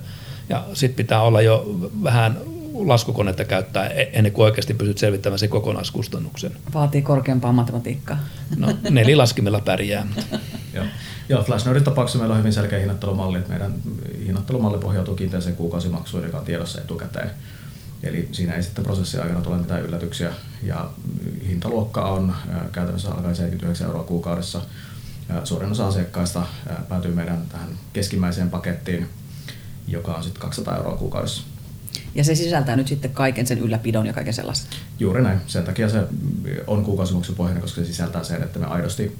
Ja 0.49 0.63
sitten 0.73 0.95
pitää 0.95 1.21
olla 1.21 1.41
jo 1.41 1.79
vähän 2.03 2.37
laskukonetta 2.73 3.45
käyttää 3.45 3.87
e- 3.87 4.09
ennen 4.13 4.31
kuin 4.31 4.45
oikeasti 4.45 4.73
pystyt 4.73 4.97
selvittämään 4.97 5.39
sen 5.39 5.49
kokonaiskustannuksen. 5.49 6.51
Vaatii 6.73 7.01
korkeampaa 7.01 7.51
matematiikkaa. 7.51 8.17
No 8.57 8.67
nelilaskimella 8.89 9.59
pärjää. 9.59 10.07
Joo. 10.73 10.85
Joo, 11.29 11.43
Flashnodin 11.43 11.83
tapauksessa 11.83 12.19
meillä 12.19 12.33
on 12.33 12.39
hyvin 12.39 12.53
selkeä 12.53 12.79
hinnoittelumalli, 12.79 13.37
että 13.37 13.49
meidän 13.49 13.73
hinnoittelumalli 14.25 14.77
pohjautuu 14.77 15.15
kiinteäseen 15.15 15.55
kuukausimaksuun, 15.55 16.23
joka 16.23 16.37
on 16.37 16.45
tiedossa 16.45 16.81
etukäteen. 16.81 17.29
Eli 18.03 18.29
siinä 18.31 18.53
ei 18.53 18.63
sitten 18.63 18.83
prosessin 18.83 19.21
aikana 19.21 19.41
tule 19.41 19.57
mitään 19.57 19.81
yllätyksiä. 19.81 20.31
Ja 20.63 20.89
hintaluokka 21.47 22.01
on 22.01 22.35
käytännössä 22.71 23.11
alkaen 23.11 23.35
79 23.35 23.87
euroa 23.87 24.03
kuukaudessa. 24.03 24.61
Suurin 25.43 25.71
osa 25.71 25.87
asiakkaista 25.87 26.45
päätyy 26.89 27.11
meidän 27.11 27.41
tähän 27.51 27.69
keskimmäiseen 27.93 28.49
pakettiin, 28.49 29.09
joka 29.87 30.13
on 30.13 30.23
sitten 30.23 30.41
200 30.41 30.77
euroa 30.77 30.97
kuukaudessa. 30.97 31.43
Ja 32.15 32.23
se 32.23 32.35
sisältää 32.35 32.75
nyt 32.75 32.87
sitten 32.87 33.11
kaiken 33.11 33.47
sen 33.47 33.59
ylläpidon 33.59 34.05
ja 34.05 34.13
kaiken 34.13 34.33
sellaisen? 34.33 34.67
Juuri 34.99 35.23
näin. 35.23 35.39
Sen 35.47 35.63
takia 35.63 35.89
se 35.89 36.03
on 36.67 36.85
kuukausimaksupohjainen, 36.85 37.61
koska 37.61 37.81
se 37.81 37.87
sisältää 37.87 38.23
sen, 38.23 38.43
että 38.43 38.59
me 38.59 38.65
aidosti 38.65 39.17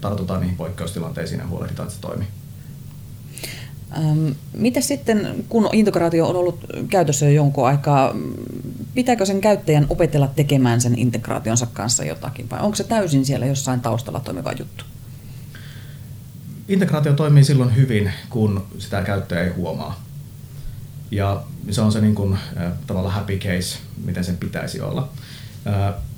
tartutaan 0.00 0.40
niihin 0.40 0.56
poikkeustilanteisiin 0.56 1.40
ja 1.40 1.46
huolehditaan, 1.46 1.86
että 1.86 1.96
se 1.96 2.00
toimii. 2.00 2.28
Ähm, 3.96 4.28
Miten 4.52 4.82
sitten, 4.82 5.44
kun 5.48 5.68
integraatio 5.72 6.28
on 6.28 6.36
ollut 6.36 6.66
käytössä 6.88 7.26
jo 7.26 7.32
jonkun 7.32 7.66
aikaa, 7.66 8.14
pitääkö 8.94 9.26
sen 9.26 9.40
käyttäjän 9.40 9.86
opetella 9.90 10.26
tekemään 10.26 10.80
sen 10.80 10.98
integraationsa 10.98 11.66
kanssa 11.66 12.04
jotakin, 12.04 12.50
vai 12.50 12.60
onko 12.60 12.74
se 12.74 12.84
täysin 12.84 13.24
siellä 13.24 13.46
jossain 13.46 13.80
taustalla 13.80 14.20
toimiva 14.20 14.52
juttu? 14.52 14.84
Integraatio 16.68 17.12
toimii 17.12 17.44
silloin 17.44 17.76
hyvin, 17.76 18.12
kun 18.30 18.66
sitä 18.78 19.02
käyttäjä 19.02 19.42
ei 19.42 19.50
huomaa. 19.50 20.04
Ja 21.10 21.42
se 21.70 21.80
on 21.80 21.92
se 21.92 22.00
niin 22.00 22.14
kuin, 22.14 22.38
tavallaan 22.86 23.14
happy 23.14 23.38
case, 23.38 23.78
miten 24.04 24.24
sen 24.24 24.36
pitäisi 24.36 24.80
olla. 24.80 25.08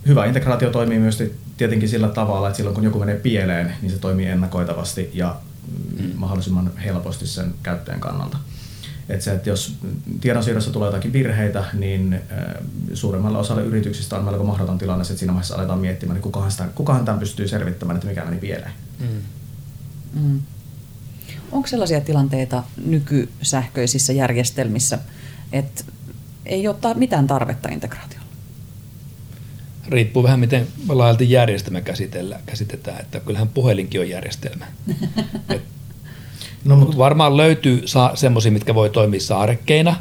Hyvä 0.06 0.24
integraatio 0.24 0.70
toimii 0.70 0.98
myös 0.98 1.22
tietenkin 1.56 1.88
sillä 1.88 2.08
tavalla, 2.08 2.48
että 2.48 2.56
silloin 2.56 2.74
kun 2.74 2.84
joku 2.84 2.98
menee 2.98 3.16
pieleen, 3.16 3.74
niin 3.82 3.92
se 3.92 3.98
toimii 3.98 4.26
ennakoitavasti 4.26 5.10
ja 5.14 5.36
mm. 5.98 6.10
mahdollisimman 6.14 6.70
helposti 6.84 7.26
sen 7.26 7.54
käyttäjän 7.62 8.00
kannalta. 8.00 8.38
Että 9.08 9.24
se, 9.24 9.32
että 9.32 9.50
jos 9.50 9.76
tiedonsiirrossa 10.20 10.70
tulee 10.70 10.88
jotakin 10.88 11.12
virheitä, 11.12 11.64
niin 11.72 12.20
suuremmalle 12.94 13.38
osalle 13.38 13.62
yrityksistä 13.62 14.16
on 14.16 14.24
melko 14.24 14.44
mahdoton 14.44 14.78
tilanne, 14.78 15.02
että 15.02 15.14
siinä 15.14 15.32
vaiheessa 15.32 15.54
aletaan 15.54 15.78
miettimään, 15.78 16.16
että 16.16 16.24
kukahan, 16.24 16.50
sitä, 16.50 16.68
kukahan 16.74 17.04
tämän 17.04 17.20
pystyy 17.20 17.48
selvittämään, 17.48 17.96
että 17.96 18.08
mikä 18.08 18.24
meni 18.24 18.36
pieleen. 18.36 18.72
Mm. 19.00 19.06
Mm. 20.12 20.40
Onko 21.52 21.68
sellaisia 21.68 22.00
tilanteita 22.00 22.62
nykysähköisissä 22.84 24.12
järjestelmissä, 24.12 24.98
että 25.52 25.84
ei 26.46 26.68
ole 26.68 26.94
mitään 26.94 27.26
tarvetta 27.26 27.68
integraatiolla? 27.68 28.26
Riippuu 29.88 30.22
vähän 30.22 30.40
miten 30.40 30.66
laajalti 30.88 31.30
järjestelmä 31.30 31.80
käsitellään, 31.80 32.42
käsitetään, 32.46 33.00
että 33.00 33.20
kyllähän 33.20 33.48
puhelinkin 33.48 34.00
on 34.00 34.08
järjestelmä. 34.08 34.66
Et, 35.54 35.62
no, 36.64 36.76
mutta 36.76 36.98
varmaan 36.98 37.36
löytyy 37.36 37.82
sa- 37.84 38.12
semmoisia, 38.14 38.52
mitkä 38.52 38.74
voi 38.74 38.90
toimia 38.90 39.20
saarekkeina, 39.20 39.96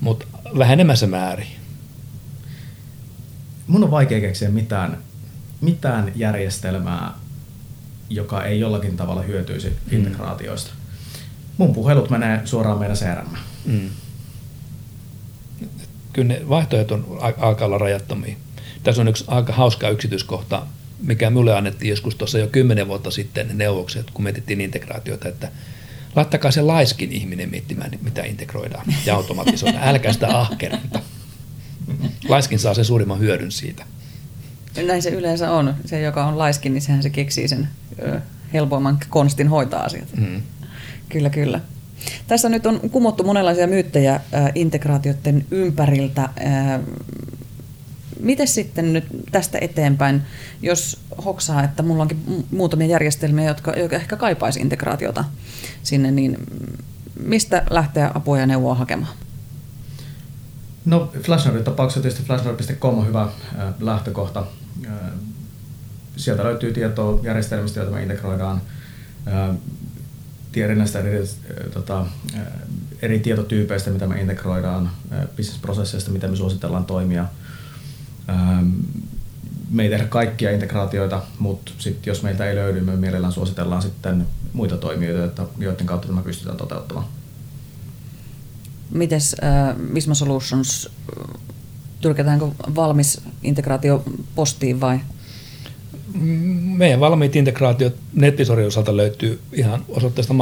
mutta 0.00 0.26
vähenemässä 0.58 1.06
määrin. 1.06 1.46
Mun 3.66 3.84
on 3.84 3.90
vaikea 3.90 4.20
keksiä 4.20 4.50
mitään, 4.50 4.98
mitään 5.60 6.12
järjestelmää, 6.16 7.14
joka 8.10 8.44
ei 8.44 8.60
jollakin 8.60 8.96
tavalla 8.96 9.22
hyötyisi 9.22 9.68
mm. 9.68 9.98
integraatioista. 9.98 10.70
Mun 11.56 11.74
puhelut 11.74 12.10
menee 12.10 12.40
suoraan 12.44 12.78
meidän 12.78 12.96
CRM. 12.96 13.36
Mm. 13.64 13.90
Kyllä 16.12 16.28
ne 16.28 16.48
vaihtoehdot 16.48 16.92
on, 16.92 17.18
alkaa 17.20 17.66
olla 17.66 17.78
rajattomia. 17.78 18.36
Tässä 18.82 19.02
on 19.02 19.08
yksi 19.08 19.24
aika 19.28 19.52
hauska 19.52 19.88
yksityiskohta, 19.88 20.66
mikä 21.02 21.30
minulle 21.30 21.54
annettiin 21.54 21.90
joskus 21.90 22.14
tuossa 22.14 22.38
jo 22.38 22.46
kymmenen 22.46 22.88
vuotta 22.88 23.10
sitten 23.10 23.50
neuvokset, 23.54 24.10
kun 24.10 24.24
mietittiin 24.24 24.60
integraatiota, 24.60 25.28
että 25.28 25.48
laittakaa 26.16 26.50
se 26.50 26.62
laiskin 26.62 27.12
ihminen 27.12 27.50
miettimään, 27.50 27.90
mitä 28.02 28.22
integroidaan 28.22 28.86
ja 29.06 29.14
automatisoida. 29.14 29.78
Älkää 29.82 30.12
sitä 30.12 30.38
ahkerinta. 30.38 31.00
Laiskin 32.28 32.58
saa 32.58 32.74
sen 32.74 32.84
suurimman 32.84 33.18
hyödyn 33.18 33.52
siitä. 33.52 33.84
Näin 34.86 35.02
se 35.02 35.10
yleensä 35.10 35.50
on. 35.50 35.74
Se, 35.84 36.00
joka 36.00 36.26
on 36.26 36.38
laiskin, 36.38 36.72
niin 36.72 36.82
sehän 36.82 37.02
se 37.02 37.10
keksii 37.10 37.48
sen 37.48 37.68
helpoimman 38.52 38.98
konstin 39.08 39.48
hoitaa 39.48 39.82
asiat. 39.82 40.08
Mm. 40.16 40.42
Kyllä, 41.08 41.30
kyllä. 41.30 41.60
Tässä 42.26 42.48
nyt 42.48 42.66
on 42.66 42.80
kumottu 42.90 43.24
monenlaisia 43.24 43.66
myyttejä 43.66 44.20
integraatioiden 44.54 45.46
ympäriltä. 45.50 46.28
Miten 48.20 48.48
sitten 48.48 48.92
nyt 48.92 49.04
tästä 49.32 49.58
eteenpäin, 49.60 50.22
jos 50.62 51.00
hoksaa, 51.24 51.64
että 51.64 51.82
mulla 51.82 52.02
onkin 52.02 52.46
muutamia 52.50 52.86
järjestelmiä, 52.86 53.44
jotka, 53.44 53.72
jotka 53.72 53.96
ehkä 53.96 54.16
kaipaisi 54.16 54.60
integraatiota 54.60 55.24
sinne, 55.82 56.10
niin 56.10 56.36
mistä 57.22 57.62
lähteä 57.70 58.10
apua 58.14 58.38
ja 58.38 58.46
neuvoa 58.46 58.74
hakemaan? 58.74 59.12
No 60.84 61.12
Flashnordin 61.22 61.64
tapauksessa 61.64 62.02
tietysti 62.02 62.26
flashnord.com 62.26 62.98
on 62.98 63.06
hyvä 63.06 63.22
äh, 63.22 63.30
lähtökohta. 63.80 64.46
Sieltä 66.16 66.44
löytyy 66.44 66.72
tietoa 66.72 67.20
järjestelmistä, 67.22 67.80
joita 67.80 67.94
me 67.94 68.02
integroidaan. 68.02 68.62
Äh, 69.28 69.56
tiedän 70.52 70.78
näistä 70.78 70.98
eri, 70.98 71.28
tota, 71.74 72.06
eri 73.02 73.18
tietotyypeistä, 73.18 73.90
mitä 73.90 74.06
me 74.06 74.20
integroidaan, 74.20 74.90
bisnesprosesseista, 75.36 76.10
mitä 76.10 76.28
me 76.28 76.36
suositellaan 76.36 76.84
toimia. 76.84 77.24
Me 79.70 79.82
ei 79.82 79.88
tehdä 79.88 80.04
kaikkia 80.04 80.50
integraatioita, 80.50 81.22
mutta 81.38 81.72
sit 81.78 82.06
jos 82.06 82.22
meiltä 82.22 82.46
ei 82.50 82.56
löydy, 82.56 82.80
me 82.80 82.96
mielellään 82.96 83.32
suositellaan 83.32 83.82
sitten 83.82 84.26
muita 84.52 84.76
toimijoita, 84.76 85.46
joiden 85.58 85.86
kautta 85.86 86.08
tämä 86.08 86.22
pystytään 86.22 86.56
toteuttamaan. 86.56 87.06
Mites 88.90 89.36
äh, 89.44 89.76
Visma 89.94 90.14
Solutions, 90.14 90.90
tyrkätäänkö 92.00 92.46
valmis 92.74 93.20
integraatio 93.42 94.04
postiin 94.34 94.80
vai? 94.80 95.00
Meidän 96.76 97.00
valmiit 97.00 97.36
integraatiot 97.36 97.94
nettisorin 98.14 98.66
osalta 98.66 98.96
löytyy 98.96 99.40
ihan 99.52 99.84
osoitteesta 99.88 100.34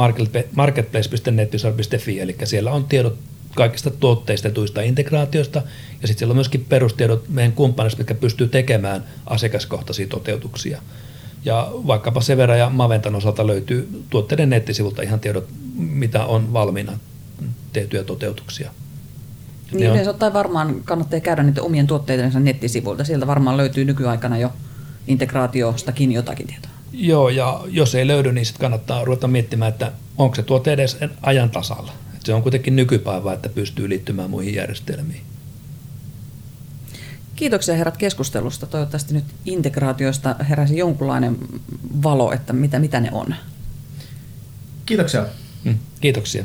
marketplace.nettisor.fi, 0.55 2.19
eli 2.19 2.35
siellä 2.43 2.71
on 2.71 2.83
tiedot 2.83 3.17
kaikista 3.55 3.89
tuotteistetuista 3.89 4.81
integraatioista, 4.81 5.61
ja 6.01 6.07
sitten 6.07 6.19
siellä 6.19 6.31
on 6.31 6.37
myöskin 6.37 6.65
perustiedot 6.69 7.29
meidän 7.29 7.51
kumppaneista, 7.51 7.97
mitkä 7.97 8.15
pystyy 8.15 8.47
tekemään 8.47 9.03
asiakaskohtaisia 9.25 10.07
toteutuksia. 10.07 10.81
Ja 11.45 11.71
vaikkapa 11.73 12.21
Severa 12.21 12.55
ja 12.55 12.69
Maventan 12.69 13.15
osalta 13.15 13.47
löytyy 13.47 14.03
tuotteiden 14.09 14.49
nettisivulta 14.49 15.01
ihan 15.01 15.19
tiedot, 15.19 15.47
mitä 15.75 16.25
on 16.25 16.53
valmiina 16.53 16.99
tehtyjä 17.73 18.03
toteutuksia. 18.03 18.71
Niin 19.71 19.91
yleensä 19.91 20.09
ottaen 20.09 20.33
varmaan 20.33 20.81
kannattaa 20.85 21.19
käydä 21.19 21.43
niiden 21.43 21.63
omien 21.63 21.87
tuotteidensa 21.87 22.39
nettisivuilta. 22.39 23.03
Sieltä 23.03 23.27
varmaan 23.27 23.57
löytyy 23.57 23.85
nykyaikana 23.85 24.37
jo 24.37 24.51
integraatiostakin 25.07 26.11
jotakin 26.11 26.47
tietoa. 26.47 26.71
Joo, 26.93 27.29
ja 27.29 27.61
jos 27.67 27.95
ei 27.95 28.07
löydy, 28.07 28.31
niin 28.31 28.45
sitten 28.45 28.61
kannattaa 28.61 29.05
ruveta 29.05 29.27
miettimään, 29.27 29.71
että 29.71 29.91
onko 30.17 30.35
se 30.35 30.43
tuote 30.43 30.73
edes 30.73 30.97
ajan 31.21 31.49
tasalla. 31.49 31.91
Et 32.15 32.25
se 32.25 32.33
on 32.33 32.41
kuitenkin 32.41 32.75
nykypäivä, 32.75 33.33
että 33.33 33.49
pystyy 33.49 33.89
liittymään 33.89 34.29
muihin 34.29 34.55
järjestelmiin. 34.55 35.21
Kiitoksia 37.35 37.75
herrat 37.75 37.97
keskustelusta. 37.97 38.65
Toivottavasti 38.65 39.13
nyt 39.13 39.25
integraatioista 39.45 40.35
heräsi 40.49 40.77
jonkunlainen 40.77 41.37
valo, 42.03 42.31
että 42.31 42.53
mitä, 42.53 42.79
mitä 42.79 42.99
ne 42.99 43.09
on. 43.11 43.35
Kiitoksia. 44.85 45.25
Mm, 45.63 45.77
kiitoksia. 46.01 46.43